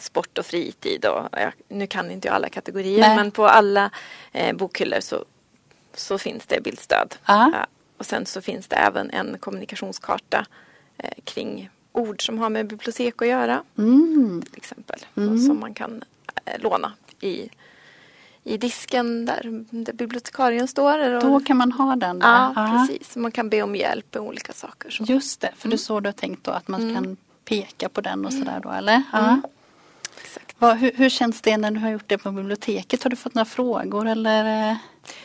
sport 0.00 0.38
och 0.38 0.46
fritid 0.46 1.04
och 1.04 1.28
nu 1.68 1.86
kan 1.86 2.10
inte 2.10 2.28
jag 2.28 2.34
alla 2.34 2.48
kategorier 2.48 3.00
Nej. 3.00 3.16
men 3.16 3.30
på 3.30 3.48
alla 3.48 3.90
eh, 4.32 4.56
bokhyllor 4.56 5.00
så, 5.00 5.24
så 5.94 6.18
finns 6.18 6.46
det 6.46 6.60
bildstöd. 6.60 7.14
Ja. 8.00 8.04
Och 8.04 8.06
sen 8.06 8.26
så 8.26 8.40
finns 8.40 8.66
det 8.68 8.76
även 8.76 9.10
en 9.10 9.38
kommunikationskarta 9.38 10.46
eh, 10.98 11.10
kring 11.24 11.70
ord 11.92 12.26
som 12.26 12.38
har 12.38 12.50
med 12.50 12.66
bibliotek 12.66 13.22
att 13.22 13.28
göra. 13.28 13.62
Mm. 13.78 14.42
Till 14.42 14.56
exempel. 14.56 15.00
Mm. 15.16 15.38
Som 15.38 15.60
man 15.60 15.74
kan 15.74 16.04
eh, 16.44 16.60
låna 16.60 16.92
i, 17.20 17.50
i 18.44 18.56
disken 18.56 19.26
där, 19.26 19.64
där 19.70 19.92
bibliotekarien 19.92 20.68
står. 20.68 21.20
Då 21.20 21.40
kan 21.40 21.56
man 21.56 21.72
ha 21.72 21.96
den? 21.96 22.18
Där. 22.18 22.28
Ja, 22.28 22.52
Aha. 22.56 22.86
precis. 22.86 23.16
Man 23.16 23.32
kan 23.32 23.48
be 23.48 23.62
om 23.62 23.76
hjälp 23.76 24.14
med 24.14 24.22
olika 24.22 24.52
saker. 24.52 24.90
Så. 24.90 25.04
Just 25.04 25.40
det, 25.40 25.52
för 25.56 25.66
mm. 25.66 25.70
det 25.70 25.74
är 25.74 25.78
så 25.78 26.00
du 26.00 26.08
har 26.08 26.12
tänkt 26.12 26.44
då 26.44 26.50
att 26.50 26.68
man 26.68 26.82
mm. 26.82 26.94
kan 26.94 27.16
peka 27.44 27.88
på 27.88 28.00
den 28.00 28.26
och 28.26 28.32
sådär 28.32 28.60
då 28.62 28.70
eller? 28.70 29.02
Mm. 29.12 29.42
Vad, 30.58 30.76
hur, 30.76 30.92
hur, 30.94 31.08
känns 31.08 31.40
det 31.40 31.56
när 31.56 31.70
du 31.70 31.80
har 31.80 31.90
gjort 31.90 32.04
det 32.08 32.18
på 32.18 32.30
biblioteket? 32.30 33.02
Har 33.02 33.10
du 33.10 33.16
fått 33.16 33.34
några 33.34 33.44
frågor 33.44 34.08
eller? 34.08 34.76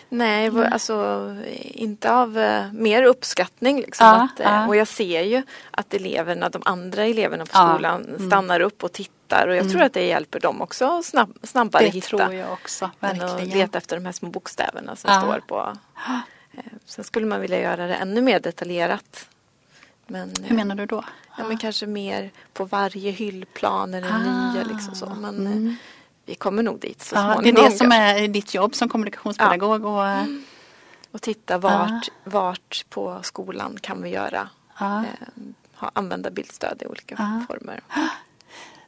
Nej, 0.10 0.46
mm. 0.46 0.74
alltså 0.74 1.36
inte 1.56 2.12
av 2.12 2.38
uh, 2.38 2.74
mer 2.74 3.04
uppskattning. 3.04 3.82
Liksom, 3.82 4.08
ja, 4.08 4.14
att, 4.14 4.40
uh, 4.40 4.46
ja. 4.46 4.68
Och 4.68 4.76
jag 4.76 4.88
ser 4.88 5.22
ju 5.22 5.44
att 5.72 5.94
eleverna, 5.94 6.50
de 6.50 6.62
andra 6.66 7.04
eleverna 7.04 7.46
på 7.46 7.52
skolan 7.52 8.06
ja, 8.08 8.16
mm. 8.16 8.28
stannar 8.28 8.60
upp 8.60 8.84
och 8.84 8.92
tittar 8.92 9.48
och 9.48 9.56
jag 9.56 9.62
mm. 9.62 9.72
tror 9.72 9.82
att 9.82 9.94
det 9.94 10.06
hjälper 10.06 10.40
dem 10.40 10.62
också 10.62 11.04
snabb, 11.04 11.38
snabbare 11.44 11.84
det 11.84 11.90
hitta. 11.90 12.18
Det 12.18 12.24
tror 12.24 12.34
jag 12.34 12.54
också, 12.54 12.92
verkligen. 13.00 13.30
Än 13.30 13.36
att 13.36 13.48
leta 13.48 13.78
efter 13.78 13.96
de 13.96 14.06
här 14.06 14.12
små 14.12 14.30
bokstäverna 14.30 14.96
som 14.96 15.22
står 15.22 15.40
på. 15.48 15.78
Uh, 16.10 16.18
sen 16.86 17.04
skulle 17.04 17.26
man 17.26 17.42
vilja 17.42 17.62
göra 17.62 17.88
det 17.88 17.96
ännu 17.96 18.22
mer 18.22 18.40
detaljerat 18.40 19.28
Men, 20.08 20.34
Hur 20.44 20.56
menar 20.56 20.76
du 20.76 20.86
då? 20.86 21.04
Ja, 21.38 21.48
men 21.48 21.58
kanske 21.58 21.86
mer 21.86 22.32
på 22.54 22.66
varje 22.66 23.12
hyllplan 23.12 23.94
eller 23.94 24.12
ah, 24.12 24.54
nya 24.54 24.64
liksom 24.64 24.96
så. 24.96 25.06
Men 25.06 25.36
mm. 25.36 25.76
Vi 26.26 26.36
kommer 26.36 26.64
nog 26.64 26.80
dit 26.80 27.02
så 27.02 27.16
småningom. 27.16 27.44
Det 27.44 27.50
är 27.50 27.70
det 27.70 27.78
som 27.78 27.92
är 27.92 28.28
ditt 28.28 28.54
jobb 28.54 28.76
som 28.76 28.90
kommunikationspedagog. 28.90 29.84
Ja. 29.84 29.88
Och, 29.88 30.08
mm. 30.08 30.44
och 31.12 31.22
titta 31.22 31.58
vart, 31.58 31.92
ah. 31.92 32.02
vart 32.24 32.86
på 32.90 33.20
skolan 33.24 33.78
kan 33.82 34.02
vi 34.02 34.10
göra 34.10 34.50
ah. 34.74 35.00
eh, 35.00 35.46
använda 35.94 36.30
bildstöd 36.30 36.82
i 36.82 36.86
olika 36.86 37.44
former. 37.48 37.82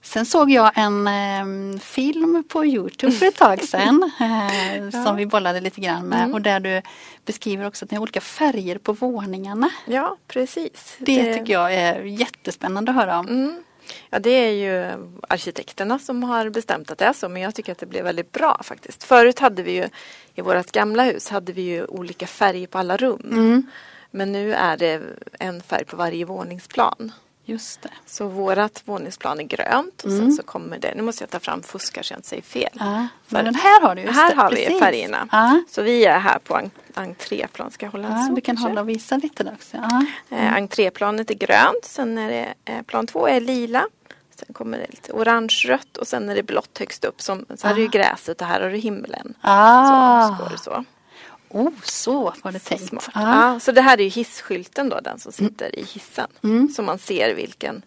Sen 0.01 0.25
såg 0.25 0.51
jag 0.51 0.72
en 0.75 1.08
eh, 1.08 1.79
film 1.79 2.44
på 2.50 2.65
Youtube 2.65 3.13
för 3.13 3.25
ett 3.25 3.36
tag 3.36 3.63
sedan 3.63 4.12
eh, 4.20 4.77
ja. 4.77 4.91
som 4.91 5.15
vi 5.15 5.25
bollade 5.25 5.60
lite 5.60 5.82
grann 5.82 6.06
med 6.06 6.20
mm. 6.20 6.34
och 6.34 6.41
där 6.41 6.60
du 6.60 6.82
beskriver 7.25 7.67
också 7.67 7.86
att 7.86 7.91
ni 7.91 7.98
har 7.98 8.01
olika 8.01 8.22
färger 8.22 8.77
på 8.77 8.94
våningarna. 8.94 9.70
Ja, 9.86 10.17
precis. 10.27 10.96
Det, 11.00 11.24
det... 11.24 11.38
tycker 11.38 11.53
jag 11.53 11.74
är 11.74 12.01
jättespännande 12.01 12.91
att 12.91 12.96
höra 12.96 13.20
om. 13.20 13.27
Mm. 13.27 13.63
Ja, 14.10 14.20
det 14.20 14.29
är 14.29 14.51
ju 14.51 15.08
arkitekterna 15.29 16.00
som 16.00 16.24
har 16.24 16.50
bestämt 16.50 16.91
att 16.91 16.98
det 16.98 17.06
är 17.06 17.13
så 17.13 17.29
men 17.29 17.41
jag 17.41 17.56
tycker 17.56 17.72
att 17.72 17.77
det 17.77 17.86
blev 17.86 18.03
väldigt 18.03 18.32
bra 18.32 18.62
faktiskt. 18.63 19.03
Förut 19.03 19.39
hade 19.39 19.63
vi 19.63 19.72
ju 19.72 19.89
i 20.36 20.41
vårt 20.41 20.72
gamla 20.72 21.03
hus 21.03 21.29
hade 21.29 21.53
vi 21.53 21.62
ju 21.62 21.86
olika 21.86 22.27
färger 22.27 22.67
på 22.67 22.77
alla 22.77 22.98
rum. 22.98 23.29
Mm. 23.32 23.67
Men 24.12 24.32
nu 24.32 24.53
är 24.53 24.77
det 24.77 25.01
en 25.39 25.62
färg 25.62 25.86
på 25.86 25.96
varje 25.96 26.25
våningsplan. 26.25 27.12
Just 27.50 27.82
det. 27.82 27.89
Så 28.06 28.27
vårat 28.27 28.82
våningsplan 28.86 29.39
är 29.39 29.44
grönt 29.44 30.01
och 30.04 30.10
mm. 30.10 30.22
sen 30.22 30.32
så 30.32 30.44
kommer 30.44 30.80
det, 30.80 30.94
nu 30.96 31.01
måste 31.01 31.24
jag 31.24 31.30
ta 31.30 31.39
fram 31.39 31.63
fuskar 31.63 32.04
så 32.04 32.13
jag 32.13 32.18
inte 32.18 32.27
säger 32.27 32.42
fel. 32.42 32.70
Ja, 32.80 33.08
men 33.27 33.56
här 33.56 33.82
har 33.82 33.96
du 33.96 34.01
just 34.01 34.16
Här 34.16 34.30
det, 34.30 34.42
har 34.42 34.50
precis. 34.50 34.70
vi 34.70 34.80
färgerna. 34.80 35.27
Ja. 35.32 35.62
Så 35.70 35.82
vi 35.82 36.06
är 36.06 36.20
här 36.20 36.39
på 36.39 36.58
en, 36.58 36.72
entréplan. 36.94 37.72
Ska 37.72 37.86
jag 37.86 37.92
hålla 37.92 38.10
ja, 38.10 38.24
så 38.24 38.34
Du 38.34 38.42
kan 38.42 38.56
kanske? 38.56 38.70
hålla 38.70 38.82
och 38.82 38.89
visa 38.89 39.18
lite 39.18 39.44
där 39.44 39.54
också. 39.54 39.77
Ja. 39.77 40.06
Eh, 40.38 40.54
entréplanet 40.54 41.32
är 41.32 41.36
grönt, 41.36 41.86
sen 41.86 42.18
är 42.18 42.30
det 42.30 42.54
eh, 42.66 42.82
plan 42.82 43.08
två 43.08 43.27
är 43.27 43.42
lila. 43.42 43.88
Sen 44.36 44.54
kommer 44.54 44.77
det 44.77 44.88
lite 44.89 45.12
orange-rött 45.12 45.98
och 45.98 46.08
sen 46.08 46.30
är 46.30 46.36
det 46.36 46.44
blått 46.44 46.77
högst 46.80 47.06
upp. 47.06 47.22
Som, 47.22 47.46
så 47.56 47.68
här 47.68 47.75
är 47.75 47.80
det 47.80 47.88
gräset 47.88 48.42
och 48.42 48.48
här 48.48 48.62
har 48.62 48.70
du 48.70 48.77
himlen. 48.77 49.34
Ah. 49.42 50.38
Så, 50.38 50.58
så. 50.58 50.86
Oh, 51.50 51.72
så 51.84 52.34
var 52.44 52.51
det 52.51 52.60
tänkt. 52.60 52.88
Smart. 52.88 53.10
Ah. 53.13 53.51
Ja, 53.51 53.60
så 53.60 53.72
det 53.72 53.82
här 53.82 54.01
är 54.01 54.10
hisskylten 54.10 54.89
då, 54.89 55.00
den 55.00 55.20
som 55.20 55.32
sitter 55.32 55.66
mm. 55.66 55.80
i 55.80 55.84
hissen. 55.84 56.27
Mm. 56.44 56.70
Så 56.70 56.82
man 56.82 57.00
ser 57.00 57.36
vilken 57.36 57.82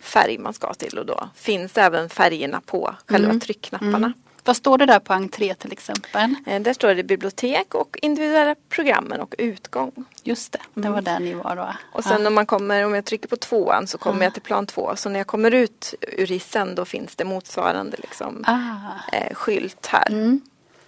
färg 0.00 0.38
man 0.38 0.52
ska 0.52 0.74
till 0.74 0.98
och 0.98 1.06
då 1.06 1.28
finns 1.34 1.78
även 1.78 2.08
färgerna 2.08 2.60
på 2.60 2.94
själva 3.06 3.28
mm. 3.28 3.40
tryckknapparna. 3.40 3.96
Mm. 3.96 4.12
Vad 4.44 4.56
står 4.56 4.78
det 4.78 4.86
där 4.86 5.00
på 5.00 5.12
entré 5.12 5.54
till 5.54 5.72
exempel? 5.72 6.34
Eh, 6.46 6.62
där 6.62 6.72
står 6.72 6.94
det 6.94 7.02
bibliotek 7.02 7.74
och 7.74 7.98
individuella 8.02 8.54
programmen 8.68 9.20
och 9.20 9.34
utgång. 9.38 10.04
Just 10.22 10.52
det, 10.52 10.58
det 10.74 10.88
var 10.88 10.98
mm. 10.98 11.04
där 11.04 11.20
ni 11.20 11.34
var 11.34 11.56
då. 11.56 11.68
Och 11.92 12.04
sen 12.04 12.22
ja. 12.22 12.28
om 12.28 12.34
man 12.34 12.46
kommer, 12.46 12.84
om 12.84 12.94
jag 12.94 13.04
trycker 13.04 13.28
på 13.28 13.36
tvåan 13.36 13.86
så 13.86 13.98
kommer 13.98 14.18
ja. 14.18 14.24
jag 14.24 14.32
till 14.32 14.42
plan 14.42 14.66
två. 14.66 14.96
Så 14.96 15.08
när 15.08 15.18
jag 15.18 15.26
kommer 15.26 15.50
ut 15.50 15.94
ur 16.00 16.26
hissen 16.26 16.74
då 16.74 16.84
finns 16.84 17.16
det 17.16 17.24
motsvarande 17.24 17.96
liksom, 17.96 18.44
ah. 18.46 19.16
eh, 19.16 19.34
skylt 19.34 19.86
här. 19.86 20.38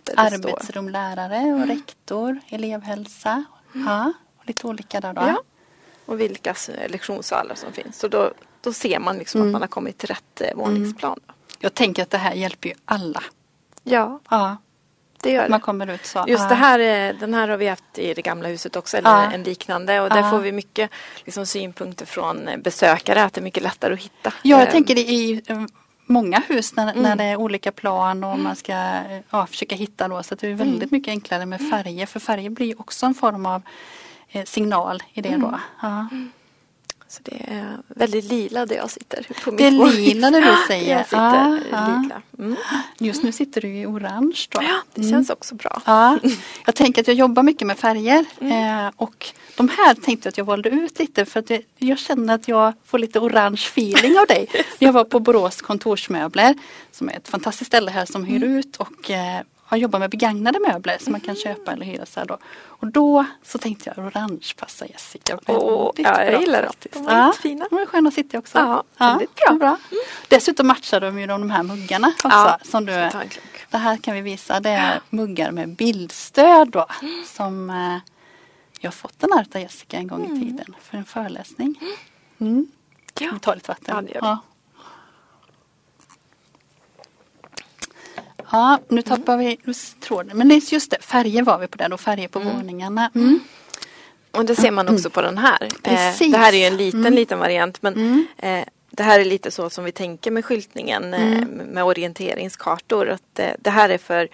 Mm. 0.09 0.27
Arbetsrum, 0.27 0.89
lärare 0.89 1.39
och 1.39 1.63
mm. 1.63 1.69
rektor, 1.69 2.41
elevhälsa. 2.49 3.45
Mm. 3.75 3.87
Ja, 3.87 4.13
och 4.37 4.47
lite 4.47 4.67
olika 4.67 5.01
där 5.01 5.13
då. 5.13 5.23
Ja. 5.23 5.43
Och 6.07 6.21
vilka 6.21 6.55
lektionssalar 6.89 7.55
som 7.55 7.73
finns. 7.73 7.99
Så 7.99 8.09
då, 8.09 8.33
då 8.61 8.73
ser 8.73 8.99
man 8.99 9.19
liksom 9.19 9.41
mm. 9.41 9.49
att 9.49 9.53
man 9.53 9.63
har 9.63 9.69
kommit 9.69 9.99
till 9.99 10.09
rätt 10.09 10.41
eh, 10.41 10.57
våningsplan. 10.57 11.19
Mm. 11.25 11.37
Jag 11.59 11.75
tänker 11.75 12.03
att 12.03 12.11
det 12.11 12.19
här 12.19 12.35
hjälper 12.35 12.69
ju 12.69 12.75
alla. 12.85 13.23
Ja. 13.83 14.21
ja. 14.31 14.57
Det 15.23 15.33
gör 15.33 15.43
det. 15.43 15.49
Man 15.49 15.61
kommer 15.61 15.91
ut 15.91 16.07
så. 16.07 16.25
Just 16.29 16.49
det 16.49 16.55
här, 16.55 16.79
den 17.13 17.35
här 17.35 17.49
har 17.49 17.57
vi 17.57 17.69
haft 17.69 17.99
i 17.99 18.15
det 18.15 18.23
gamla 18.23 18.49
huset 18.49 18.77
också, 18.77 18.97
eller 18.97 19.11
ja. 19.11 19.33
en 19.33 19.43
liknande. 19.43 20.01
Och 20.01 20.09
där 20.09 20.31
får 20.31 20.39
vi 20.39 20.53
mycket 20.53 20.91
liksom, 21.25 21.47
synpunkter 21.47 22.07
från 22.07 22.49
besökare 22.59 23.25
att 23.25 23.33
det 23.33 23.41
är 23.41 23.43
mycket 23.43 23.63
lättare 23.63 23.95
att 23.95 24.01
hitta. 24.01 24.33
Ja, 24.43 24.59
jag 24.61 24.71
tänker 24.71 24.99
i 24.99 25.43
många 26.11 26.43
hus 26.49 26.77
när, 26.77 26.93
mm. 26.93 27.03
när 27.03 27.17
det 27.17 27.25
är 27.25 27.37
olika 27.37 27.73
plan 27.73 28.25
och 28.25 28.39
man 28.39 28.57
ska 28.57 29.03
ja, 29.31 29.47
försöka 29.47 29.75
hitta 29.75 30.09
då. 30.09 30.23
Så 30.23 30.35
det 30.35 30.49
är 30.49 30.55
väldigt 30.55 30.83
mm. 30.83 30.89
mycket 30.91 31.13
enklare 31.13 31.47
med 31.47 31.71
färger. 31.71 32.07
För 32.07 32.21
färger 32.21 32.51
blir 32.51 32.81
också 32.81 33.07
en 33.07 33.15
form 33.15 33.47
av 33.47 33.63
eh, 34.29 34.45
signal 34.45 35.03
i 35.13 35.21
det 35.21 35.37
då. 35.37 35.59
Mm. 35.83 36.33
Så 37.11 37.21
det 37.23 37.45
är 37.49 37.79
väldigt 37.87 38.25
lila 38.25 38.67
där 38.67 38.77
jag 38.77 38.91
sitter. 38.91 39.27
På 39.45 39.51
det 39.51 39.67
är 39.67 39.71
lila 39.71 40.31
där 40.31 40.41
du 40.41 40.57
säger. 40.69 40.97
Jag 40.97 41.05
sitter 41.05 41.63
ah, 41.73 42.03
lila. 42.03 42.23
Mm. 42.39 42.57
Just 42.99 43.23
nu 43.23 43.33
sitter 43.33 43.61
du 43.61 43.69
i 43.69 43.87
orange 43.87 44.47
då. 44.49 44.63
Ja, 44.63 44.77
det 44.95 45.01
mm. 45.01 45.13
känns 45.13 45.31
också 45.31 45.55
bra. 45.55 45.83
Ja. 45.85 46.19
Jag 46.67 46.75
tänker 46.75 47.01
att 47.01 47.09
jag 47.09 47.17
jobbar 47.17 47.43
mycket 47.43 47.67
med 47.67 47.79
färger. 47.79 48.25
Mm. 48.41 48.87
Eh, 48.87 48.93
och 48.97 49.27
de 49.57 49.69
här 49.69 49.95
tänkte 49.95 50.27
jag 50.27 50.31
att 50.31 50.39
jag 50.39 50.45
valde 50.45 50.69
ut 50.71 50.99
lite 50.99 51.25
för 51.25 51.41
att 51.41 51.51
jag 51.79 51.99
känner 51.99 52.35
att 52.35 52.49
jag 52.49 52.73
får 52.85 52.99
lite 52.99 53.21
orange 53.21 53.61
feeling 53.67 54.19
av 54.19 54.27
dig. 54.27 54.49
Jag 54.79 54.93
var 54.93 55.05
på 55.05 55.21
Borås 55.21 55.63
kontorsmöbler 55.63 56.55
som 56.93 57.09
är 57.09 57.17
ett 57.17 57.29
fantastiskt 57.29 57.69
ställe 57.69 57.91
här 57.91 58.05
som 58.05 58.25
hyr 58.25 58.43
mm. 58.43 58.57
ut 58.59 58.77
och 58.77 59.11
eh, 59.11 59.41
har 59.71 59.77
jobbat 59.77 60.01
med 60.01 60.11
begagnade 60.11 60.59
möbler 60.59 60.97
som 61.01 61.13
man 61.13 61.21
kan 61.21 61.35
mm. 61.35 61.43
köpa 61.43 61.73
eller 61.73 61.87
hyra. 61.87 62.07
Så 62.07 62.25
då. 62.25 62.39
Och 62.65 62.87
då 62.87 63.25
så 63.43 63.59
tänkte 63.59 63.93
jag 63.97 64.07
orange 64.07 64.55
passar 64.57 64.87
Jessica 64.87 65.37
oh, 65.47 65.93
Ja, 65.97 66.25
jag 66.25 66.41
gillar 66.41 66.63
dem. 66.63 66.73
De 66.93 67.05
var 67.05 67.13
ja, 67.13 67.33
fina. 67.43 67.67
De 67.71 67.79
är 67.79 67.87
sköna 67.87 68.09
att 68.09 68.15
sitta 68.15 68.39
också. 68.39 68.59
Ja, 68.59 68.85
ja 68.99 69.21
bra. 69.47 69.55
bra. 69.55 69.69
Mm. 69.69 70.03
Dessutom 70.29 70.67
matchar 70.67 71.01
de 71.01 71.21
ju 71.21 71.27
de 71.27 71.51
här 71.51 71.63
muggarna 71.63 72.09
också. 72.09 72.29
Ja, 72.29 72.59
som 72.63 72.87
du, 72.87 73.11
det 73.71 73.79
här 73.79 73.97
kan 73.97 74.15
vi 74.15 74.21
visa. 74.21 74.61
Det 74.61 74.71
är 74.71 75.01
muggar 75.11 75.51
med 75.51 75.69
bildstöd 75.69 76.71
då. 76.71 76.87
Mm. 77.03 77.25
Som 77.27 77.71
eh, 77.71 77.99
jag 78.81 78.91
har 78.91 78.93
fått 78.93 79.19
den 79.19 79.33
här 79.33 79.47
av 79.55 79.61
Jessica 79.61 79.97
en 79.97 80.07
gång 80.07 80.25
i 80.25 80.27
mm. 80.27 80.41
tiden 80.41 80.75
för 80.83 80.97
en 80.99 81.05
föreläsning. 81.05 81.75
Mm. 82.39 82.53
mm. 82.53 82.67
Ja. 83.21 83.31
Vi 83.33 83.39
tar 83.39 83.55
lite 83.55 83.69
vatten. 83.69 83.95
Ja, 83.95 84.03
det 84.03 84.13
gör 84.15 84.21
vi. 84.21 84.27
Ja. 84.27 84.39
Ja, 88.53 88.79
nu 88.89 89.03
tappar 89.03 89.37
vi 89.37 89.59
tråden. 90.01 90.39
Men 90.39 90.49
det 90.49 90.55
är 90.55 90.73
just 90.73 90.91
det, 90.91 90.97
färger 91.01 91.43
var 91.43 91.59
vi 91.59 91.67
på 91.67 91.79
där 91.79 91.89
då, 91.89 91.97
färger 91.97 92.29
på 92.29 92.39
mm. 92.39 92.57
våningarna. 92.57 93.11
Mm. 93.15 93.41
Och 94.31 94.45
det 94.45 94.57
ser 94.57 94.71
man 94.71 94.89
också 94.89 95.11
på 95.11 95.23
den 95.23 95.39
här. 95.39 95.69
Precis. 95.83 96.21
Eh, 96.21 96.31
det 96.31 96.39
här 96.39 96.53
är 96.53 96.57
ju 96.57 96.65
en 96.65 96.77
liten, 96.77 97.01
mm. 97.01 97.15
liten 97.15 97.39
variant 97.39 97.83
men 97.83 97.95
mm. 97.95 98.27
eh, 98.39 98.65
det 98.91 99.03
här 99.03 99.21
är 99.21 99.25
lite 99.25 99.51
så 99.51 99.71
som 99.71 99.85
vi 99.85 99.93
tänker 99.93 100.31
med 100.31 100.45
skyltningen 100.45 101.15
eh, 101.15 101.33
mm. 101.33 101.49
med 101.49 101.85
orienteringskartor. 101.85 103.09
Att, 103.09 103.41
det 103.59 103.71
här 103.71 103.89
är 103.89 103.99
för 103.99 104.29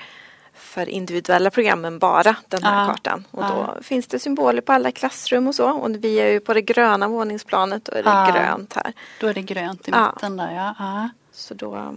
för 0.58 0.88
individuella 0.88 1.50
programmen 1.50 1.98
bara 1.98 2.36
den 2.48 2.62
här 2.62 2.80
ja, 2.80 2.86
kartan. 2.86 3.24
Och 3.30 3.42
ja. 3.42 3.74
då 3.76 3.82
finns 3.82 4.06
det 4.06 4.18
symboler 4.18 4.60
på 4.60 4.72
alla 4.72 4.92
klassrum 4.92 5.48
och 5.48 5.54
så. 5.54 5.70
Och 5.70 6.04
vi 6.04 6.20
är 6.20 6.28
ju 6.28 6.40
på 6.40 6.54
det 6.54 6.62
gröna 6.62 7.08
våningsplanet 7.08 7.88
och 7.88 7.96
är 7.96 8.02
det 8.02 8.08
ja. 8.08 8.32
grönt 8.32 8.72
här. 8.72 8.92
Då 9.20 9.26
är 9.26 9.34
det 9.34 9.42
grönt 9.42 9.88
i 9.88 9.92
mitten 9.92 10.36
där 10.36 10.74
ja. 10.78 11.08
Så 11.32 11.54
då 11.54 11.94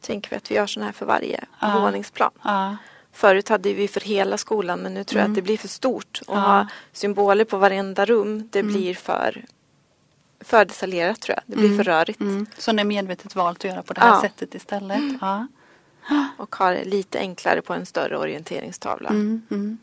tänker 0.00 0.30
vi 0.30 0.36
att 0.36 0.50
vi 0.50 0.54
gör 0.54 0.66
sådana 0.66 0.86
här 0.86 0.92
för 0.92 1.06
varje 1.06 1.44
ja. 1.60 1.80
våningsplan. 1.80 2.30
Ja. 2.42 2.76
Förut 3.12 3.48
hade 3.48 3.72
vi 3.72 3.88
för 3.88 4.00
hela 4.00 4.38
skolan 4.38 4.80
men 4.80 4.94
nu 4.94 5.04
tror 5.04 5.18
jag 5.18 5.24
att 5.24 5.26
mm. 5.26 5.34
det 5.34 5.42
blir 5.42 5.58
för 5.58 5.68
stort. 5.68 6.20
Att 6.26 6.38
ha 6.38 6.66
symboler 6.92 7.44
på 7.44 7.58
varenda 7.58 8.04
rum 8.04 8.48
det 8.52 8.60
mm. 8.60 8.72
blir 8.72 8.94
för 8.94 9.44
för 10.40 10.64
detaljerat 10.64 11.20
tror 11.20 11.36
jag. 11.36 11.42
Det 11.46 11.56
blir 11.56 11.66
mm. 11.66 11.76
för 11.76 11.84
rörigt. 11.84 12.20
Mm. 12.20 12.46
Så 12.58 12.72
ni 12.72 12.84
medvetet 12.84 13.34
valt 13.34 13.58
att 13.58 13.70
göra 13.70 13.82
på 13.82 13.94
det 13.94 14.00
här 14.00 14.20
sättet 14.20 14.54
istället? 14.54 15.00
Ja. 15.20 15.46
Och 16.36 16.56
har 16.56 16.72
det 16.72 16.84
lite 16.84 17.18
enklare 17.18 17.62
på 17.62 17.74
en 17.74 17.86
större 17.86 18.16
orienteringstavla. 18.16 19.08
Mm, 19.08 19.42
mm. 19.50 19.78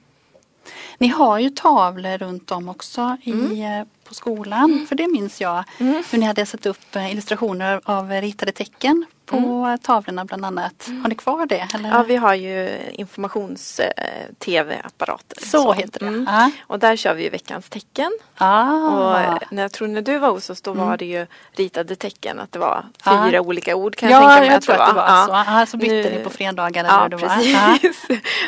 Ni 0.98 1.08
har 1.08 1.40
ju 1.40 1.50
tavlor 1.50 2.18
runt 2.18 2.52
om 2.52 2.70
också 2.70 3.18
i, 3.22 3.32
mm. 3.32 3.82
eh, 3.82 3.88
på 4.08 4.14
skolan. 4.14 4.86
För 4.90 4.96
det 4.96 5.08
minns 5.08 5.42
jag. 5.42 5.64
Mm. 5.78 6.04
Hur 6.12 6.20
ni 6.20 6.26
hade 6.26 6.46
satt 6.46 6.66
upp 6.66 6.96
eh, 6.96 7.12
illustrationer 7.12 7.82
av 7.84 8.12
ritade 8.12 8.52
tecken 8.52 9.06
på 9.28 9.38
mm. 9.38 9.78
tavlorna 9.78 10.26
bland 10.26 10.46
annat. 10.46 10.88
Mm. 10.88 11.02
Har 11.02 11.10
ni 11.10 11.16
kvar 11.16 11.46
det? 11.46 11.68
Eller? 11.74 11.90
Ja, 11.90 12.04
vi 12.04 12.16
har 12.16 12.34
ju 12.34 12.70
informations-tv-apparater. 12.92 15.42
Så, 15.42 15.46
så, 15.46 15.74
heter 15.74 16.00
det. 16.00 16.08
Mm. 16.08 16.28
Ah. 16.30 16.50
Och 16.62 16.80
där 16.80 16.96
kör 16.96 17.14
vi 17.14 17.30
veckans 17.30 17.70
tecken. 17.70 18.12
Ah. 18.36 18.74
Och 18.74 19.20
när 19.52 19.62
jag 19.62 19.72
tror 19.72 19.88
när 19.88 20.02
du 20.02 20.18
var 20.18 20.32
hos 20.32 20.50
oss 20.50 20.62
då 20.62 20.72
mm. 20.72 20.88
var 20.88 20.98
det 20.98 21.06
ju 21.06 21.28
ritade 21.52 21.96
tecken. 21.96 22.40
Att 22.40 22.52
det 22.52 22.60
var 22.60 22.86
fyra 23.04 23.40
ah. 23.40 23.42
olika 23.42 23.76
ord 23.76 23.96
kan 23.96 24.10
jag 24.10 24.24
ja, 24.24 24.30
tänka 24.30 24.42
mig. 24.42 24.50
Jag 24.50 24.62
tror 24.62 24.76
att 24.76 24.90
det 24.90 24.94
var, 24.94 25.04
att 25.04 25.28
det 25.28 25.32
var 25.32 25.44
så. 25.44 25.52
Ah, 25.52 25.66
så 25.66 25.78
bytte 25.78 26.10
nu... 26.10 26.18
ni 26.18 26.24
på 26.24 26.30
fredagar 26.30 26.84
eller 26.84 26.94
ja, 26.94 27.10
det 27.10 27.18
precis. 27.18 27.56
var. 27.56 27.80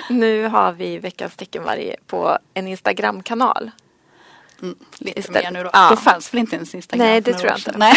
nu 0.14 0.48
har 0.48 0.72
vi 0.72 0.98
veckans 0.98 1.36
tecken 1.36 1.64
varje 1.64 1.96
på 2.08 2.38
en 2.54 2.68
Instagramkanal. 2.68 3.72
Mm, 4.62 4.76
lite 4.98 5.32
mer 5.32 5.52
nu 5.52 5.64
då. 5.64 5.70
Ja. 5.74 5.90
Det 5.90 5.98
fanns 5.98 6.34
väl 6.34 6.40
inte 6.40 6.56
ens 6.56 6.76
Instagram? 6.76 7.08
Nej, 7.08 7.22
det 7.22 7.34
tror 7.34 7.50
jag 7.50 7.58
inte. 7.58 7.74
Nej. 7.78 7.94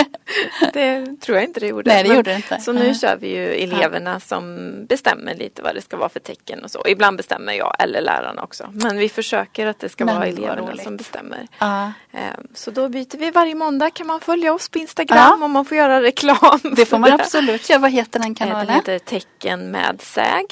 det 0.72 1.20
tror 1.20 1.36
jag 1.36 1.44
inte 1.44 1.60
det 1.60 1.66
gjorde. 1.66 1.90
Nej, 1.90 2.04
det 2.04 2.14
gjorde 2.14 2.30
det 2.30 2.36
inte. 2.36 2.60
Så 2.60 2.72
nu 2.72 2.94
kör 2.94 3.16
vi 3.16 3.28
ju 3.28 3.54
eleverna 3.54 4.10
ja. 4.12 4.20
som 4.20 4.72
bestämmer 4.88 5.34
lite 5.34 5.62
vad 5.62 5.74
det 5.74 5.82
ska 5.82 5.96
vara 5.96 6.08
för 6.08 6.20
tecken 6.20 6.64
och 6.64 6.70
så. 6.70 6.82
Ibland 6.86 7.16
bestämmer 7.16 7.52
jag 7.52 7.76
eller 7.78 8.00
lärarna 8.00 8.42
också. 8.42 8.68
Men 8.72 8.96
vi 8.96 9.08
försöker 9.08 9.66
att 9.66 9.80
det 9.80 9.88
ska 9.88 10.04
Men, 10.04 10.14
vara 10.14 10.26
eleverna 10.26 10.76
som 10.76 10.96
bestämmer. 10.96 11.48
Ja. 11.58 11.92
Ehm, 12.12 12.46
så 12.54 12.70
då 12.70 12.88
byter 12.88 13.18
vi 13.18 13.30
varje 13.30 13.54
måndag. 13.54 13.90
Kan 13.90 14.06
man 14.06 14.20
följa 14.20 14.54
oss 14.54 14.68
på 14.68 14.78
Instagram 14.78 15.42
om 15.42 15.50
man 15.50 15.64
får 15.64 15.76
göra 15.76 16.02
reklam. 16.02 16.60
Det 16.76 16.86
får 16.86 16.98
man 16.98 17.12
absolut 17.12 17.70
göra. 17.70 17.80
Vad 17.80 17.90
heter 17.90 18.20
den 18.20 18.34
kanalen? 18.34 18.66
Den 18.66 18.74
heter 18.74 18.98
Tecken 18.98 19.70
med 19.70 20.00
säg. 20.02 20.46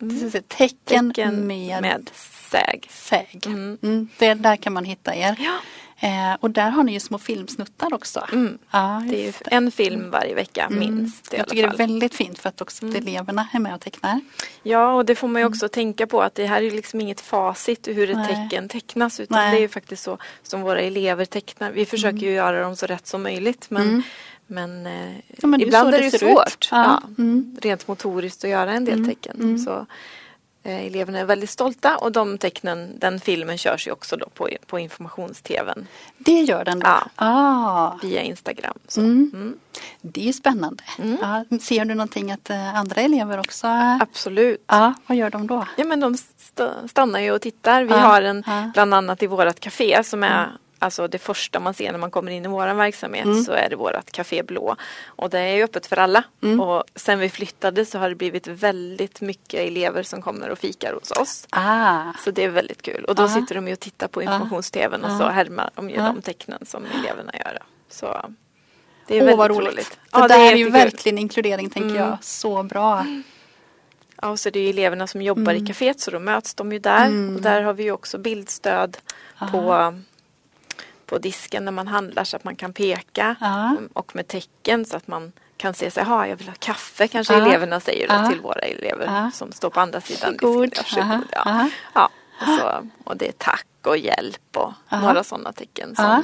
Mm. 0.00 0.30
Tecken, 0.30 1.10
tecken 1.14 1.46
med, 1.46 1.82
med 1.82 2.10
säg. 2.50 2.80
säg. 2.90 3.40
Mm. 3.46 3.78
Mm. 3.82 4.08
Det, 4.18 4.34
där 4.34 4.56
kan 4.56 4.72
man 4.72 4.84
hitta 4.84 5.14
er. 5.14 5.36
Ja. 5.38 5.58
Eh, 6.00 6.36
och 6.40 6.50
där 6.50 6.70
har 6.70 6.82
ni 6.82 6.92
ju 6.92 7.00
små 7.00 7.18
filmsnuttar 7.18 7.94
också. 7.94 8.26
Mm. 8.32 8.58
Ja, 8.70 9.02
det 9.08 9.28
är 9.28 9.34
det. 9.44 9.54
en 9.54 9.70
film 9.70 10.10
varje 10.10 10.34
vecka 10.34 10.64
mm. 10.64 10.78
minst. 10.78 11.32
Jag 11.32 11.48
tycker 11.48 11.62
det 11.62 11.74
är 11.74 11.76
väldigt 11.76 12.14
fint 12.14 12.38
för 12.38 12.48
att 12.48 12.60
också 12.60 12.84
mm. 12.84 12.96
eleverna 12.96 13.48
är 13.52 13.58
med 13.58 13.74
och 13.74 13.80
tecknar. 13.80 14.20
Ja 14.62 14.92
och 14.92 15.04
det 15.04 15.14
får 15.14 15.28
man 15.28 15.40
ju 15.40 15.44
mm. 15.44 15.52
också 15.52 15.68
tänka 15.68 16.06
på 16.06 16.22
att 16.22 16.34
det 16.34 16.46
här 16.46 16.62
är 16.62 16.70
liksom 16.70 17.00
inget 17.00 17.20
facit 17.20 17.88
hur 17.88 18.10
ett 18.10 18.16
Nej. 18.16 18.26
tecken 18.28 18.68
tecknas 18.68 19.20
utan 19.20 19.38
Nej. 19.38 19.50
det 19.50 19.58
är 19.58 19.60
ju 19.60 19.68
faktiskt 19.68 20.02
så 20.02 20.18
som 20.42 20.62
våra 20.62 20.80
elever 20.80 21.24
tecknar. 21.24 21.70
Vi 21.70 21.86
försöker 21.86 22.18
ju 22.18 22.26
mm. 22.26 22.36
göra 22.36 22.60
dem 22.60 22.76
så 22.76 22.86
rätt 22.86 23.06
som 23.06 23.22
möjligt 23.22 23.66
men 23.70 23.88
mm. 23.88 24.02
men, 24.46 24.86
eh, 24.86 25.16
ja, 25.36 25.46
men 25.46 25.60
ibland 25.60 25.94
är 25.94 26.00
det, 26.00 26.10
det 26.10 26.18
svårt 26.18 26.68
ja. 26.70 27.02
Ja, 27.16 27.24
rent 27.62 27.88
motoriskt 27.88 28.44
att 28.44 28.50
göra 28.50 28.72
en 28.72 28.84
del 28.84 29.06
tecken. 29.06 29.58
Så 29.58 29.70
Eh, 29.70 29.86
eleverna 30.70 31.18
är 31.18 31.24
väldigt 31.24 31.50
stolta 31.50 31.96
och 31.96 32.12
de 32.12 32.38
tecknen, 32.38 32.98
den 32.98 33.20
filmen 33.20 33.58
körs 33.58 33.86
ju 33.86 33.92
också 33.92 34.16
då 34.16 34.28
på, 34.34 34.48
på 34.66 34.78
informations-tvn. 34.78 35.86
Det 36.18 36.40
gör 36.40 36.64
den? 36.64 36.78
Då. 36.78 36.86
Ja, 36.86 37.10
ah. 37.16 37.98
via 38.02 38.22
Instagram. 38.22 38.78
Mm. 38.96 39.30
Mm. 39.34 39.58
Det 40.00 40.28
är 40.28 40.32
spännande. 40.32 40.84
Mm. 40.98 41.18
Ja, 41.20 41.58
ser 41.58 41.84
du 41.84 41.94
någonting 41.94 42.32
att 42.32 42.50
eh, 42.50 42.76
andra 42.76 43.00
elever 43.00 43.38
också? 43.38 43.66
Absolut. 44.00 44.64
Ja, 44.66 44.94
vad 45.06 45.16
gör 45.16 45.30
de 45.30 45.46
då? 45.46 45.66
Ja, 45.76 45.84
men 45.84 46.00
de 46.00 46.14
st 46.14 46.62
stannar 46.88 47.20
ju 47.20 47.32
och 47.32 47.40
tittar. 47.40 47.84
Vi 47.84 47.94
har 47.94 48.22
en, 48.22 48.44
bland 48.72 48.94
annat 48.94 49.22
i 49.22 49.26
vårt 49.26 49.60
café 49.60 50.04
som 50.04 50.22
är 50.22 50.44
mm 50.44 50.56
alltså 50.86 51.08
det 51.08 51.18
första 51.18 51.60
man 51.60 51.74
ser 51.74 51.92
när 51.92 51.98
man 51.98 52.10
kommer 52.10 52.32
in 52.32 52.44
i 52.44 52.48
vår 52.48 52.74
verksamhet 52.74 53.24
mm. 53.24 53.44
så 53.44 53.52
är 53.52 53.68
det 53.70 53.76
vårt 53.76 54.12
Café 54.12 54.42
Blå. 54.42 54.76
Och 55.06 55.30
det 55.30 55.38
är 55.38 55.64
öppet 55.64 55.86
för 55.86 55.96
alla. 55.96 56.22
Mm. 56.42 56.60
Och 56.60 56.84
sen 56.94 57.18
vi 57.18 57.28
flyttade 57.28 57.84
så 57.84 57.98
har 57.98 58.08
det 58.08 58.14
blivit 58.14 58.46
väldigt 58.46 59.20
mycket 59.20 59.60
elever 59.60 60.02
som 60.02 60.22
kommer 60.22 60.50
och 60.50 60.58
fikar 60.58 60.92
hos 60.92 61.10
oss. 61.10 61.46
Ah. 61.50 62.12
Så 62.24 62.30
det 62.30 62.44
är 62.44 62.48
väldigt 62.48 62.82
kul. 62.82 63.04
Och 63.04 63.14
då 63.14 63.22
ah. 63.22 63.28
sitter 63.28 63.54
de 63.54 63.66
ju 63.66 63.72
och 63.72 63.80
tittar 63.80 64.08
på 64.08 64.22
informations-tvn 64.22 65.04
och 65.04 65.10
så 65.10 65.24
ah. 65.24 65.30
härmar 65.30 65.70
de 65.74 65.90
ju 65.90 65.96
de 65.96 66.22
tecknen 66.22 66.66
som 66.66 66.84
eleverna 66.84 67.32
gör. 67.34 67.58
Så 67.88 68.30
det 69.06 69.18
är 69.18 69.22
Åh, 69.22 69.26
väldigt 69.26 69.56
roligt. 69.56 69.72
roligt. 69.72 69.90
Det 69.90 69.96
ja, 70.12 70.28
där 70.28 70.38
det 70.38 70.48
är, 70.48 70.52
är 70.52 70.56
ju 70.56 70.70
verkligen 70.70 71.18
inkludering 71.18 71.70
tänker 71.70 71.90
mm. 71.90 72.02
jag. 72.02 72.18
Så 72.20 72.62
bra. 72.62 73.06
Ja, 74.22 74.28
och 74.28 74.40
så 74.40 74.50
det 74.50 74.60
är 74.60 74.70
eleverna 74.70 75.06
som 75.06 75.22
jobbar 75.22 75.52
i 75.52 75.56
mm. 75.56 75.66
kaféet 75.66 76.00
så 76.00 76.10
då 76.10 76.18
möts 76.18 76.54
de 76.54 76.72
ju 76.72 76.78
där. 76.78 77.06
Mm. 77.06 77.36
Och 77.36 77.42
där 77.42 77.62
har 77.62 77.72
vi 77.72 77.82
ju 77.82 77.92
också 77.92 78.18
bildstöd 78.18 78.96
på 79.52 79.94
på 81.06 81.18
disken 81.18 81.64
när 81.64 81.72
man 81.72 81.88
handlar 81.88 82.24
så 82.24 82.36
att 82.36 82.44
man 82.44 82.56
kan 82.56 82.72
peka 82.72 83.36
ja. 83.40 83.76
och 83.92 84.16
med 84.16 84.28
tecken 84.28 84.84
så 84.84 84.96
att 84.96 85.06
man 85.06 85.32
kan 85.56 85.74
se 85.74 85.90
sig, 85.90 86.04
ha 86.04 86.26
jag 86.26 86.36
vill 86.36 86.48
ha 86.48 86.54
kaffe 86.58 87.08
kanske 87.08 87.34
ja. 87.34 87.46
eleverna 87.46 87.80
säger 87.80 88.06
ja. 88.08 88.30
till 88.30 88.40
våra 88.40 88.60
elever 88.60 89.30
som 89.30 89.52
står 89.52 89.70
på 89.70 89.80
andra 89.80 90.00
sidan 90.00 90.36
Varsågod. 90.42 90.70
disken. 90.70 91.24
Ja. 91.32 91.68
Ja. 91.94 92.10
Och, 92.40 92.46
så, 92.46 92.88
och 93.04 93.16
det 93.16 93.28
är 93.28 93.32
tack 93.32 93.66
och 93.84 93.98
hjälp 93.98 94.56
och 94.56 94.72
några 94.88 95.24
sådana 95.24 95.52
tecken 95.52 95.96
som 95.96 96.22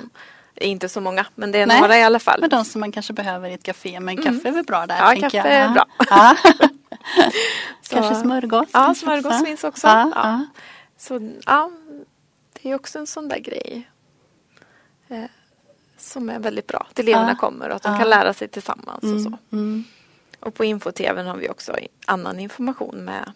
inte 0.54 0.88
så 0.88 1.00
många 1.00 1.26
men 1.34 1.52
det 1.52 1.58
är 1.58 1.66
Nej. 1.66 1.80
några 1.80 1.98
i 1.98 2.02
alla 2.02 2.18
fall. 2.18 2.40
Men 2.40 2.50
de 2.50 2.64
som 2.64 2.80
man 2.80 2.92
kanske 2.92 3.12
behöver 3.12 3.48
i 3.48 3.52
ett 3.52 3.62
café 3.62 4.00
men 4.00 4.18
mm. 4.18 4.24
kaffe 4.24 4.48
är 4.48 4.52
väl 4.52 4.64
bra 4.64 4.86
där? 4.86 4.98
Ja, 4.98 5.20
kaffe 5.20 5.36
jag. 5.36 5.46
är 5.46 5.68
bra. 5.68 5.86
kanske 7.88 8.14
smörgås? 8.14 8.68
Ja, 8.72 8.94
smörgås 8.94 9.44
finns 9.44 9.64
också. 9.64 9.86
Ja. 9.86 10.46
Så 10.98 11.32
ja, 11.46 11.70
det 12.52 12.70
är 12.70 12.74
också 12.74 12.98
en 12.98 13.06
sån 13.06 13.28
där 13.28 13.38
grej. 13.38 13.88
Eh, 15.12 15.24
som 15.96 16.30
är 16.30 16.38
väldigt 16.38 16.66
bra. 16.66 16.86
Att 16.90 16.98
eleverna 16.98 17.30
ja. 17.30 17.36
kommer 17.36 17.68
och 17.68 17.76
att 17.76 17.82
de 17.82 17.92
ja. 17.92 17.98
kan 17.98 18.10
lära 18.10 18.34
sig 18.34 18.48
tillsammans 18.48 19.02
mm. 19.02 19.16
och 19.16 19.22
så. 19.22 19.56
Mm. 19.56 19.84
Och 20.40 20.54
på 20.54 20.64
info-tvn 20.64 21.26
har 21.26 21.36
vi 21.36 21.48
också 21.48 21.76
annan 22.06 22.40
information 22.40 23.04
med 23.04 23.32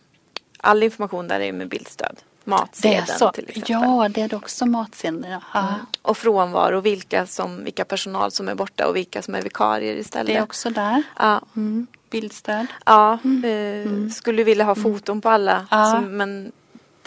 all 0.58 0.82
information 0.82 1.28
där 1.28 1.40
är 1.40 1.52
med 1.52 1.68
bildstöd. 1.68 2.16
Matsedeln 2.44 3.32
till 3.34 3.48
exempel. 3.48 3.64
Ja, 3.66 4.08
det 4.08 4.22
är 4.22 4.28
det 4.28 4.36
också 4.36 4.66
matsedeln. 4.66 5.26
Ja. 5.54 5.60
Mm. 5.60 5.74
Och 6.02 6.18
frånvaro, 6.18 6.80
vilka, 6.80 7.26
som, 7.26 7.64
vilka 7.64 7.84
personal 7.84 8.30
som 8.30 8.48
är 8.48 8.54
borta 8.54 8.88
och 8.88 8.96
vilka 8.96 9.22
som 9.22 9.34
är 9.34 9.42
vikarier 9.42 9.94
istället. 9.94 10.26
Det 10.26 10.36
är 10.36 10.42
också 10.42 10.70
där. 10.70 11.02
Ja. 11.18 11.40
Mm. 11.56 11.86
Bildstöd. 12.10 12.66
Ja, 12.86 13.18
mm. 13.24 13.44
eh, 13.44 13.92
mm. 13.92 14.10
skulle 14.10 14.44
vilja 14.44 14.64
ha 14.64 14.74
foton 14.74 15.20
på 15.20 15.28
alla. 15.28 15.66
Som, 15.70 16.16
men 16.16 16.52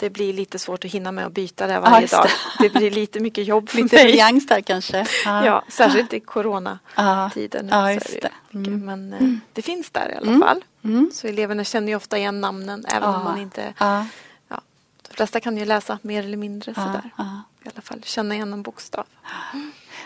det 0.00 0.10
blir 0.10 0.32
lite 0.32 0.58
svårt 0.58 0.84
att 0.84 0.90
hinna 0.90 1.12
med 1.12 1.26
att 1.26 1.32
byta 1.32 1.66
det 1.66 1.80
varje 1.80 2.08
ja, 2.10 2.18
dag. 2.18 2.26
Det. 2.58 2.68
det 2.68 2.78
blir 2.78 2.90
lite 2.90 3.20
mycket 3.20 3.46
jobb 3.46 3.68
för 3.68 3.76
lite 3.76 3.96
mig. 3.96 4.32
Lite 4.32 4.54
där 4.54 4.60
kanske. 4.60 5.06
Ja, 5.24 5.46
ja 5.46 5.64
särskilt 5.68 6.12
i 6.12 6.20
coronatiden. 6.20 7.68
Ja, 7.70 7.92
just 7.92 8.22
det. 8.22 8.30
Mm. 8.54 8.84
Men 8.84 9.12
eh, 9.12 9.20
mm. 9.20 9.40
det 9.52 9.62
finns 9.62 9.90
där 9.90 10.12
i 10.12 10.16
alla 10.16 10.26
mm. 10.26 10.40
fall. 10.40 10.64
Mm. 10.84 11.10
Så 11.14 11.26
eleverna 11.26 11.64
känner 11.64 11.88
ju 11.88 11.96
ofta 11.96 12.18
igen 12.18 12.40
namnen 12.40 12.84
även 12.88 13.14
om 13.14 13.24
man 13.24 13.38
inte 13.38 13.74
ja. 13.78 14.06
De 15.08 15.14
flesta 15.14 15.40
kan 15.40 15.56
ju 15.56 15.64
läsa 15.64 15.98
mer 16.02 16.24
eller 16.24 16.36
mindre 16.36 16.74
sådär. 16.74 17.10
I 17.64 17.68
alla 17.68 17.82
fall 17.82 18.02
känna 18.02 18.34
igen 18.34 18.52
en 18.52 18.62
bokstav. 18.62 19.04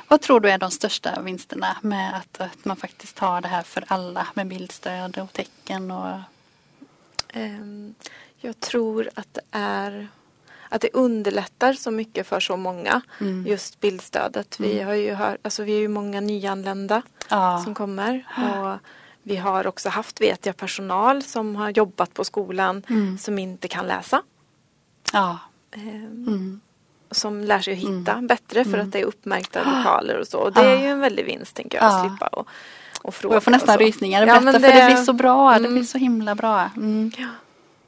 Vad 0.09 0.20
tror 0.20 0.40
du 0.40 0.50
är 0.50 0.59
de 0.59 0.70
största 0.70 1.20
vinsterna 1.20 1.76
med 1.80 2.16
att, 2.16 2.40
att 2.40 2.64
man 2.64 2.76
faktiskt 2.76 3.18
har 3.18 3.40
det 3.40 3.48
här 3.48 3.62
för 3.62 3.85
alla 3.88 4.26
med 4.35 4.46
bildstöd 4.46 5.18
och 5.18 5.33
tecken 5.33 5.90
och 5.90 6.18
um, 7.35 7.94
jag 8.46 8.61
tror 8.61 9.11
att 9.14 9.35
det 9.35 9.40
är 9.50 10.09
att 10.68 10.80
det 10.80 10.90
underlättar 10.92 11.72
så 11.72 11.90
mycket 11.90 12.26
för 12.26 12.40
så 12.40 12.57
många. 12.57 13.00
Mm. 13.20 13.46
Just 13.46 13.80
bildstödet. 13.80 14.61
Vi 14.61 14.72
mm. 14.74 14.87
har 14.87 14.94
ju 14.94 15.14
hört, 15.14 15.38
alltså 15.42 15.62
vi 15.62 15.76
är 15.76 15.80
ju 15.80 15.88
många 15.88 16.20
nyanlända 16.20 17.02
ja. 17.28 17.61
som 17.64 17.74
kommer. 17.74 18.24
Och 18.37 18.78
vi 19.22 19.37
har 19.37 19.66
också 19.66 19.88
haft, 19.88 20.20
vet 20.20 20.46
jag, 20.46 20.57
personal 20.57 21.22
som 21.22 21.57
har 21.57 21.70
jobbat 21.70 22.14
på 22.14 22.24
skolan 22.24 22.83
mm. 22.88 23.18
som 23.18 23.38
inte 23.38 23.68
kan 23.68 23.87
läsa. 23.87 24.22
Ja. 25.12 25.38
Ehm, 25.72 26.61
som 27.11 27.44
lär 27.44 27.61
sig 27.61 27.72
att 27.72 27.78
hitta 27.78 28.12
mm. 28.12 28.26
bättre 28.26 28.64
för 28.64 28.70
att 28.70 28.74
mm. 28.74 28.90
det 28.90 29.00
är 29.00 29.04
uppmärkta 29.04 29.64
lokaler 29.64 30.18
och 30.18 30.26
så. 30.26 30.38
Och 30.38 30.52
det 30.52 30.61
är 30.61 30.80
ju 30.80 30.87
en 30.87 31.00
väldig 31.00 31.24
vinst 31.24 31.57
tänker 31.57 31.78
jag, 31.78 31.87
att 31.87 32.07
slippa 32.07 32.26
och, 32.26 32.48
och 33.02 33.14
fråga. 33.14 33.30
Och 33.30 33.37
jag 33.37 33.42
får 33.42 33.50
nästan 33.50 33.78
rysningar. 33.78 34.26
Berätta 34.26 34.44
ja, 34.44 34.52
det... 34.52 34.61
för 34.61 34.80
det 34.80 34.87
blir 34.87 35.04
så 35.04 35.12
bra. 35.12 35.59
Det 35.59 35.68
blir 35.68 35.83
så 35.83 35.98
himla 35.98 36.35
bra. 36.35 36.70
Ja. 37.18 37.26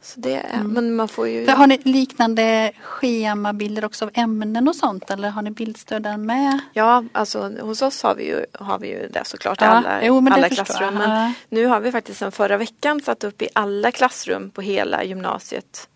Så 0.07 0.21
det 0.21 0.37
mm. 0.37 0.67
men 0.67 0.95
man 0.95 1.09
får 1.09 1.29
ju... 1.29 1.51
Har 1.51 1.67
ni 1.67 1.79
liknande 1.85 2.73
schemabilder 2.81 3.85
också 3.85 4.05
av 4.05 4.11
ämnen 4.15 4.69
och 4.69 4.77
sånt 4.77 5.11
eller 5.11 5.31
har 5.31 5.43
ni 5.43 5.51
bildstöden 5.51 6.27
med? 6.27 6.59
Ja, 6.73 7.05
alltså 7.13 7.53
hos 7.61 7.83
oss 7.83 8.03
har 8.03 8.15
vi 8.15 8.27
ju, 8.27 8.47
har 8.53 8.79
vi 8.79 8.89
ju 8.89 9.09
det 9.09 9.25
såklart 9.25 9.63
i 9.63 9.65
ja. 9.65 9.71
alla, 9.71 10.05
jo, 10.05 10.29
alla 10.31 10.49
klassrum. 10.49 10.95
Men 10.95 11.11
ja. 11.11 11.33
nu 11.49 11.67
har 11.67 11.81
vi 11.81 11.93
faktiskt 11.93 12.19
sen 12.19 12.33
förra 12.33 12.57
veckan 12.57 13.01
satt 13.01 13.25
upp 13.25 13.43
i 13.43 13.49
alla 13.53 13.93
klassrum 13.93 14.51
på 14.51 14.61
hela 14.61 15.05
gymnasiet 15.05 15.89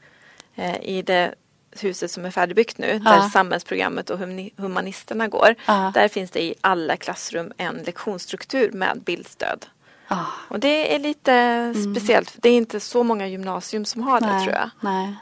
eh, 0.55 0.83
i 0.83 1.03
det 1.03 1.35
huset 1.70 2.11
som 2.11 2.25
är 2.25 2.31
färdigbyggt 2.31 2.79
nu, 2.79 3.01
ja. 3.05 3.11
där 3.11 3.20
samhällsprogrammet 3.20 4.11
och 4.11 4.18
humanisterna 4.57 5.29
går. 5.29 5.55
Där 5.94 6.09
finns 6.09 6.31
det 6.31 6.42
i 6.42 6.55
alla 6.61 6.96
klassrum 6.96 7.53
en 7.57 7.77
lektionsstruktur 7.77 8.73
med 8.73 9.03
bildstöd. 9.05 9.66
Ah. 10.12 10.27
Och 10.49 10.61
det 10.61 10.94
är 10.94 10.99
lite 10.99 11.33
mm. 11.33 11.94
speciellt. 11.94 12.35
Det 12.37 12.49
är 12.49 12.57
inte 12.57 12.81
så 12.81 13.03
många 13.03 13.27
gymnasium 13.27 13.85
som 13.85 14.03
har 14.03 14.20
nej, 14.20 14.33
det 14.33 14.40
tror 14.40 14.55
jag. 14.55 14.70
Nej. 14.81 15.16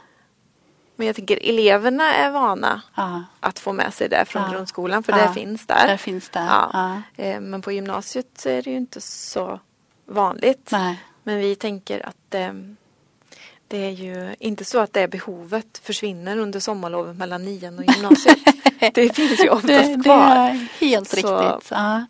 Men 0.95 1.07
jag 1.07 1.15
tänker 1.15 1.49
eleverna 1.49 2.13
är 2.13 2.31
vana 2.31 2.81
ah. 2.95 3.19
att 3.39 3.59
få 3.59 3.73
med 3.73 3.93
sig 3.93 4.09
det 4.09 4.25
från 4.25 4.43
ah. 4.43 4.51
grundskolan 4.51 5.03
för 5.03 5.13
det 5.13 5.33
finns 5.33 5.67
där. 5.67 5.87
det 5.87 5.97
finns 5.97 6.29
där. 6.29 6.45
Ja. 6.45 7.01
Eh, 7.17 7.39
men 7.39 7.61
på 7.61 7.71
gymnasiet 7.71 8.45
är 8.45 8.61
det 8.61 8.71
ju 8.71 8.77
inte 8.77 9.01
så 9.01 9.59
vanligt. 10.05 10.69
Nej. 10.71 11.03
Men 11.23 11.37
vi 11.37 11.55
tänker 11.55 12.05
att 12.05 12.35
eh, 12.35 12.53
det 13.67 13.77
är 13.77 13.91
ju 13.91 14.35
inte 14.39 14.65
så 14.65 14.79
att 14.79 14.93
det 14.93 15.07
behovet 15.07 15.81
försvinner 15.83 16.37
under 16.37 16.59
sommarlovet 16.59 17.15
mellan 17.15 17.45
nian 17.45 17.79
och 17.79 17.85
gymnasiet. 17.85 18.39
det 18.93 19.15
finns 19.15 19.43
ju 19.43 19.49
oftast 19.49 19.97
det, 19.97 20.03
kvar. 20.03 20.35
Det 20.35 20.41
är 20.41 20.67
helt 20.79 21.09
så, 21.09 21.15
riktigt. 21.15 21.71
Ja 21.71 22.05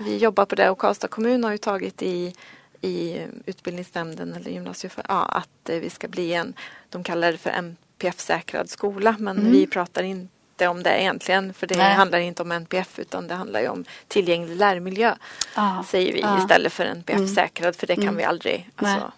vi 0.00 0.16
jobbar 0.16 0.46
på 0.46 0.54
det 0.54 0.70
och 0.70 0.78
Karlstad 0.78 1.08
kommun 1.08 1.44
har 1.44 1.52
ju 1.52 1.58
tagit 1.58 2.02
i, 2.02 2.34
i 2.80 3.26
utbildningsnämnden 3.46 4.34
eller 4.34 4.50
gymnasiet 4.50 4.92
för, 4.92 5.04
ja, 5.08 5.24
att 5.24 5.68
eh, 5.68 5.78
vi 5.78 5.90
ska 5.90 6.08
bli 6.08 6.32
en, 6.32 6.54
de 6.88 7.04
kallar 7.04 7.32
det 7.32 7.38
för 7.38 7.50
NPF-säkrad 7.50 8.70
skola 8.70 9.16
men 9.18 9.38
mm. 9.38 9.52
vi 9.52 9.66
pratar 9.66 10.02
inte 10.02 10.68
om 10.68 10.82
det 10.82 11.02
egentligen 11.02 11.54
för 11.54 11.66
det 11.66 11.76
Nej. 11.76 11.94
handlar 11.94 12.18
inte 12.18 12.42
om 12.42 12.52
NPF 12.52 12.98
utan 12.98 13.28
det 13.28 13.34
handlar 13.34 13.68
om 13.68 13.84
tillgänglig 14.08 14.56
lärmiljö 14.56 15.14
ah. 15.54 15.82
säger 15.82 16.12
vi 16.12 16.22
ah. 16.22 16.38
istället 16.38 16.72
för 16.72 16.84
NPF-säkrad 16.84 17.66
mm. 17.66 17.74
för 17.74 17.86
det 17.86 17.94
kan 17.94 18.04
mm. 18.04 18.16
vi 18.16 18.24
aldrig. 18.24 18.70
Alltså, 18.76 19.12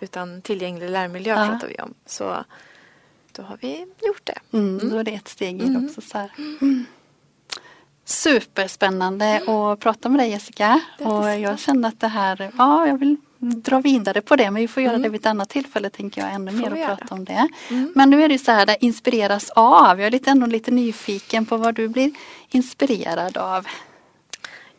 utan 0.00 0.42
tillgänglig 0.42 0.90
lärmiljö 0.90 1.34
ah. 1.34 1.48
pratar 1.48 1.68
vi 1.68 1.74
om. 1.74 1.94
Så 2.06 2.44
då 3.32 3.42
har 3.42 3.58
vi 3.60 3.86
gjort 4.02 4.24
det. 4.24 4.38
Mm, 4.52 4.90
då 4.90 4.98
är 4.98 5.04
det 5.04 5.14
ett 5.14 5.28
steg 5.28 5.56
i 5.56 5.58
det 5.58 5.64
mm. 5.64 5.86
också. 5.86 6.00
Så 6.00 6.28
mm. 6.38 6.86
Superspännande 8.04 9.24
mm. 9.24 9.48
att 9.48 9.80
prata 9.80 10.08
med 10.08 10.20
dig 10.20 10.30
Jessica. 10.30 10.80
Och 10.98 11.38
jag 11.38 11.58
känner 11.58 11.88
att 11.88 12.00
det 12.00 12.08
här, 12.08 12.50
ja 12.58 12.86
jag 12.86 12.98
vill 12.98 13.16
dra 13.38 13.80
vidare 13.80 14.20
på 14.20 14.36
det 14.36 14.50
men 14.50 14.62
vi 14.62 14.68
får 14.68 14.82
göra 14.82 14.94
mm. 14.94 15.02
det 15.02 15.08
vid 15.08 15.20
ett 15.20 15.26
annat 15.26 15.48
tillfälle 15.48 15.90
tänker 15.90 16.20
jag 16.20 16.32
ännu 16.32 16.52
mer 16.52 16.72
och 16.72 16.98
prata 16.98 17.14
om 17.14 17.24
det. 17.24 17.48
Mm. 17.70 17.92
Men 17.94 18.10
nu 18.10 18.24
är 18.24 18.28
det 18.28 18.38
så 18.38 18.52
här, 18.52 18.66
det 18.66 18.76
inspireras 18.80 19.50
av. 19.50 20.00
Jag 20.00 20.06
är 20.06 20.10
lite, 20.10 20.30
ändå 20.30 20.46
lite 20.46 20.70
nyfiken 20.70 21.46
på 21.46 21.56
vad 21.56 21.74
du 21.74 21.88
blir 21.88 22.10
inspirerad 22.50 23.36
av. 23.36 23.66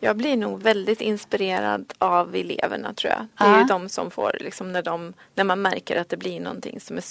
Jag 0.05 0.17
blir 0.17 0.37
nog 0.37 0.61
väldigt 0.61 1.01
inspirerad 1.01 1.93
av 1.97 2.35
eleverna 2.35 2.93
tror 2.93 3.13
jag. 3.13 3.27
Det 3.37 3.55
är 3.55 3.59
ju 3.59 3.65
de 3.65 3.89
som 3.89 4.11
får, 4.11 4.37
liksom, 4.39 4.73
när, 4.73 4.81
de, 4.81 5.13
när 5.35 5.43
man 5.43 5.61
märker 5.61 6.01
att 6.01 6.09
det 6.09 6.17
blir 6.17 6.39
någonting 6.39 6.79
som 6.79 6.97
är, 6.97 7.03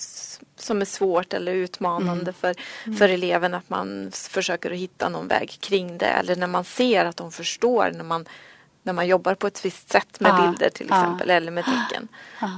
som 0.56 0.80
är 0.80 0.84
svårt 0.84 1.32
eller 1.32 1.52
utmanande 1.52 2.22
mm. 2.22 2.34
För, 2.34 2.54
mm. 2.84 2.98
för 2.98 3.08
eleven. 3.08 3.54
Att 3.54 3.70
man 3.70 4.10
försöker 4.12 4.70
att 4.70 4.76
hitta 4.76 5.08
någon 5.08 5.28
väg 5.28 5.56
kring 5.60 5.98
det. 5.98 6.06
Eller 6.06 6.36
när 6.36 6.46
man 6.46 6.64
ser 6.64 7.04
att 7.04 7.16
de 7.16 7.32
förstår 7.32 7.90
när 7.94 8.04
man, 8.04 8.24
när 8.82 8.92
man 8.92 9.06
jobbar 9.06 9.34
på 9.34 9.46
ett 9.46 9.64
visst 9.64 9.90
sätt 9.90 10.20
med 10.20 10.42
bilder 10.42 10.70
till 10.70 10.86
exempel. 10.86 11.30
Eller 11.30 11.50
med 11.50 11.64
tecken. 11.64 12.08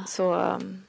Så 0.07 0.35
um, 0.35 0.83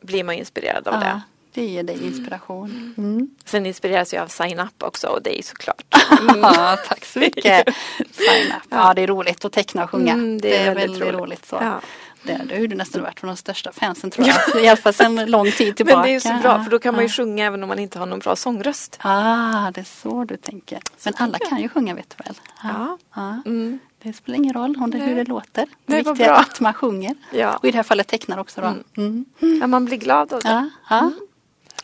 blir 0.00 0.24
man 0.24 0.34
inspirerad 0.34 0.88
av 0.88 1.00
det. 1.00 1.20
Det 1.58 1.64
ger 1.64 1.82
dig 1.82 2.06
inspiration. 2.06 2.94
Mm. 2.98 3.30
Sen 3.44 3.66
inspireras 3.66 4.14
jag 4.14 4.22
av 4.22 4.28
Sign 4.28 4.60
Up 4.60 4.82
också 4.82 5.06
och 5.06 5.22
dig 5.22 5.42
såklart. 5.42 5.94
Mm. 6.20 6.40
ja, 6.42 6.78
tack 6.88 7.04
så 7.04 7.18
mycket. 7.18 7.68
Sign 7.96 8.52
Up. 8.56 8.62
Ja, 8.70 8.94
det 8.94 9.02
är 9.02 9.06
roligt 9.06 9.44
att 9.44 9.52
teckna 9.52 9.84
och 9.84 9.90
sjunga. 9.90 10.12
Mm, 10.12 10.40
det, 10.40 10.56
är 10.56 10.64
det, 10.64 10.70
är 10.70 10.74
väldigt, 10.74 11.02
roligt. 11.02 11.14
roligt 11.14 11.46
så. 11.46 11.56
Ja. 11.60 11.80
Det, 12.22 12.40
det 12.48 12.58
har 12.58 12.66
du 12.66 12.76
nästan 12.76 13.02
varit 13.02 13.20
från 13.20 13.28
de 13.28 13.36
största 13.36 13.72
fansen 13.72 14.10
tror 14.10 14.26
jag. 14.26 14.64
I 14.64 14.68
alla 14.68 14.76
fall 14.76 14.94
sedan 14.94 15.30
lång 15.30 15.52
tid 15.52 15.76
tillbaka. 15.76 15.96
Men 15.96 16.06
det 16.06 16.14
är 16.14 16.20
så 16.20 16.42
bra 16.42 16.64
för 16.64 16.70
då 16.70 16.78
kan 16.78 16.94
man 16.94 17.04
ju 17.04 17.08
sjunga 17.08 17.46
även 17.46 17.62
om 17.62 17.68
man 17.68 17.78
inte 17.78 17.98
har 17.98 18.06
någon 18.06 18.18
bra 18.18 18.36
sångröst. 18.36 18.98
Ah, 19.00 19.70
det 19.70 19.80
är 19.80 20.00
så 20.02 20.24
du 20.24 20.36
tänker. 20.36 20.78
Men 21.04 21.14
alla 21.16 21.38
kan 21.38 21.58
ju 21.58 21.68
sjunga 21.68 21.94
vet 21.94 22.14
du 22.16 22.24
väl? 22.24 22.34
Ja. 22.62 22.98
ja. 23.14 23.42
Mm. 23.46 23.78
Det 24.02 24.12
spelar 24.12 24.36
ingen 24.36 24.54
roll 24.54 24.76
om 24.80 24.90
det, 24.90 24.98
hur 24.98 25.16
det 25.16 25.24
låter. 25.24 25.66
Det, 25.86 25.96
det 25.96 25.96
viktiga 25.96 26.34
är 26.34 26.40
att 26.40 26.60
man 26.60 26.74
sjunger. 26.74 27.14
Ja. 27.30 27.56
Och 27.56 27.64
i 27.64 27.70
det 27.70 27.76
här 27.76 27.82
fallet 27.82 28.06
tecknar 28.06 28.38
också 28.38 28.60
då. 28.60 28.66
Mm. 28.66 29.24
Mm. 29.42 29.58
Ja, 29.60 29.66
man 29.66 29.84
blir 29.84 29.96
glad 29.96 30.32
av 30.32 30.40
det. 30.40 30.48
Ja. 30.48 30.70
ja. 30.90 31.10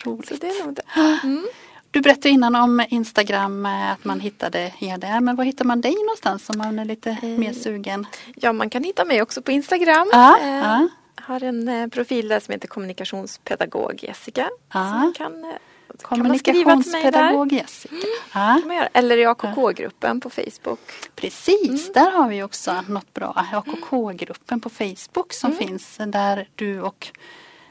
Mm 0.06 0.14
roligt. 0.14 0.28
Så 0.28 0.34
det 0.34 0.46
är 0.48 0.64
nog 0.64 0.74
det. 0.74 0.82
Mm. 1.24 1.46
Du 1.90 2.00
berättade 2.00 2.28
innan 2.28 2.54
om 2.54 2.84
Instagram, 2.88 3.66
eh, 3.66 3.92
att 3.92 4.04
man 4.04 4.20
hittade 4.20 4.72
er 4.80 4.98
där. 4.98 5.20
Men 5.20 5.36
var 5.36 5.44
hittar 5.44 5.64
man 5.64 5.80
dig 5.80 5.94
någonstans 5.94 6.50
om 6.50 6.58
man 6.58 6.78
är 6.78 6.84
lite 6.84 7.18
mm. 7.22 7.40
mer 7.40 7.52
sugen? 7.52 8.06
Ja, 8.36 8.52
man 8.52 8.70
kan 8.70 8.84
hitta 8.84 9.04
mig 9.04 9.22
också 9.22 9.42
på 9.42 9.52
Instagram. 9.52 10.10
Ah, 10.12 10.38
eh, 10.38 10.70
ah. 10.70 10.88
har 11.16 11.44
en 11.44 11.68
eh, 11.68 11.88
profil 11.88 12.28
där 12.28 12.40
som 12.40 12.52
heter 12.52 12.68
kommunikationspedagog 12.68 13.98
Jessica. 14.02 14.50
Ah. 14.68 15.12
kan, 15.14 15.54
Kommunikationspedagog 16.02 17.52
Jessica. 17.52 17.94
Mm. 18.34 18.88
Eller 18.92 19.16
i 19.16 19.26
AKK-gruppen 19.26 20.20
på 20.20 20.30
Facebook. 20.30 20.80
Precis, 21.14 21.88
mm. 21.88 21.92
där 21.94 22.10
har 22.10 22.28
vi 22.28 22.42
också 22.42 22.84
något 22.88 23.14
bra. 23.14 23.46
AKK-gruppen 23.52 24.60
på 24.60 24.70
Facebook 24.70 25.32
som 25.32 25.52
mm. 25.52 25.66
finns 25.66 25.96
där 26.06 26.48
du 26.54 26.80
och 26.80 27.08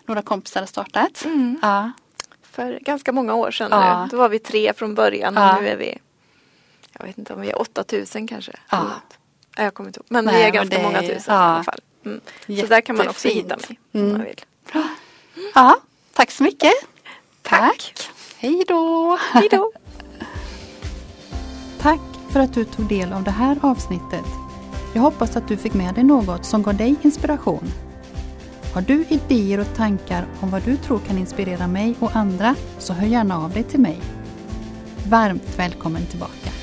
några 0.06 0.22
kompisar 0.22 0.60
har 0.60 0.68
startat. 0.68 1.26
Mm. 1.26 1.60
Ja 1.62 1.92
för 2.54 2.80
ganska 2.80 3.12
många 3.12 3.36
år 3.36 3.52
sedan 3.52 3.68
ja. 3.72 4.04
nu. 4.04 4.10
Då 4.10 4.18
var 4.18 4.30
vi 4.30 4.40
tre 4.40 4.74
från 4.74 4.96
början 4.96 5.38
och 5.38 5.44
ja. 5.44 5.60
nu 5.62 5.68
är 5.68 5.78
vi, 5.78 5.98
jag 7.00 7.06
vet 7.06 7.18
inte 7.18 7.34
om 7.34 7.42
vi 7.42 7.50
är 7.50 7.62
8000 7.62 8.28
kanske. 8.28 8.52
Ja. 8.70 8.92
Jag 9.56 9.74
kommer 9.74 9.90
inte 9.90 10.00
ihåg, 10.00 10.06
men 10.10 10.26
Nej, 10.26 10.36
vi 10.36 10.42
är 10.44 10.52
ganska 10.52 10.78
är, 10.78 10.84
många 10.84 11.02
tusen 11.02 11.36
ja. 11.36 11.52
i 11.52 11.56
alla 11.56 11.64
fall. 11.64 11.80
Mm. 12.06 12.22
Så 12.62 12.68
där 12.68 12.82
kan 12.82 12.98
man 12.98 13.08
också 13.08 13.28
hitta 13.28 13.58
mig 13.58 13.80
mm. 13.94 14.08
om 14.08 14.18
man 14.18 14.24
vill. 14.24 14.42
Ja, 15.56 15.78
tack 16.14 16.32
så 16.32 16.44
mycket. 16.44 16.74
Tack. 17.42 17.60
tack. 17.62 18.10
Hej 18.38 18.64
då. 18.68 19.18
Hej 19.32 19.48
då. 19.52 19.72
tack 21.82 22.02
för 22.32 22.40
att 22.40 22.54
du 22.54 22.66
tog 22.66 22.88
del 22.88 23.14
av 23.14 23.24
det 23.24 23.32
här 23.32 23.58
avsnittet. 23.62 24.26
Jag 24.94 25.02
hoppas 25.02 25.36
att 25.36 25.48
du 25.48 25.58
fick 25.58 25.74
med 25.74 25.96
dig 25.96 26.04
något 26.04 26.46
som 26.46 26.64
gav 26.64 26.78
dig 26.78 26.96
inspiration 27.02 27.72
har 28.74 28.82
du 28.82 29.06
idéer 29.10 29.60
och 29.60 29.76
tankar 29.76 30.26
om 30.42 30.50
vad 30.50 30.64
du 30.64 30.78
tror 30.78 31.00
kan 31.00 31.18
inspirera 31.18 31.68
mig 31.68 31.96
och 32.00 32.16
andra 32.16 32.56
så 32.78 32.94
hör 32.94 33.08
gärna 33.08 33.38
av 33.38 33.52
dig 33.52 33.64
till 33.64 33.80
mig. 33.80 34.02
Varmt 35.08 35.60
välkommen 35.60 36.06
tillbaka! 36.06 36.63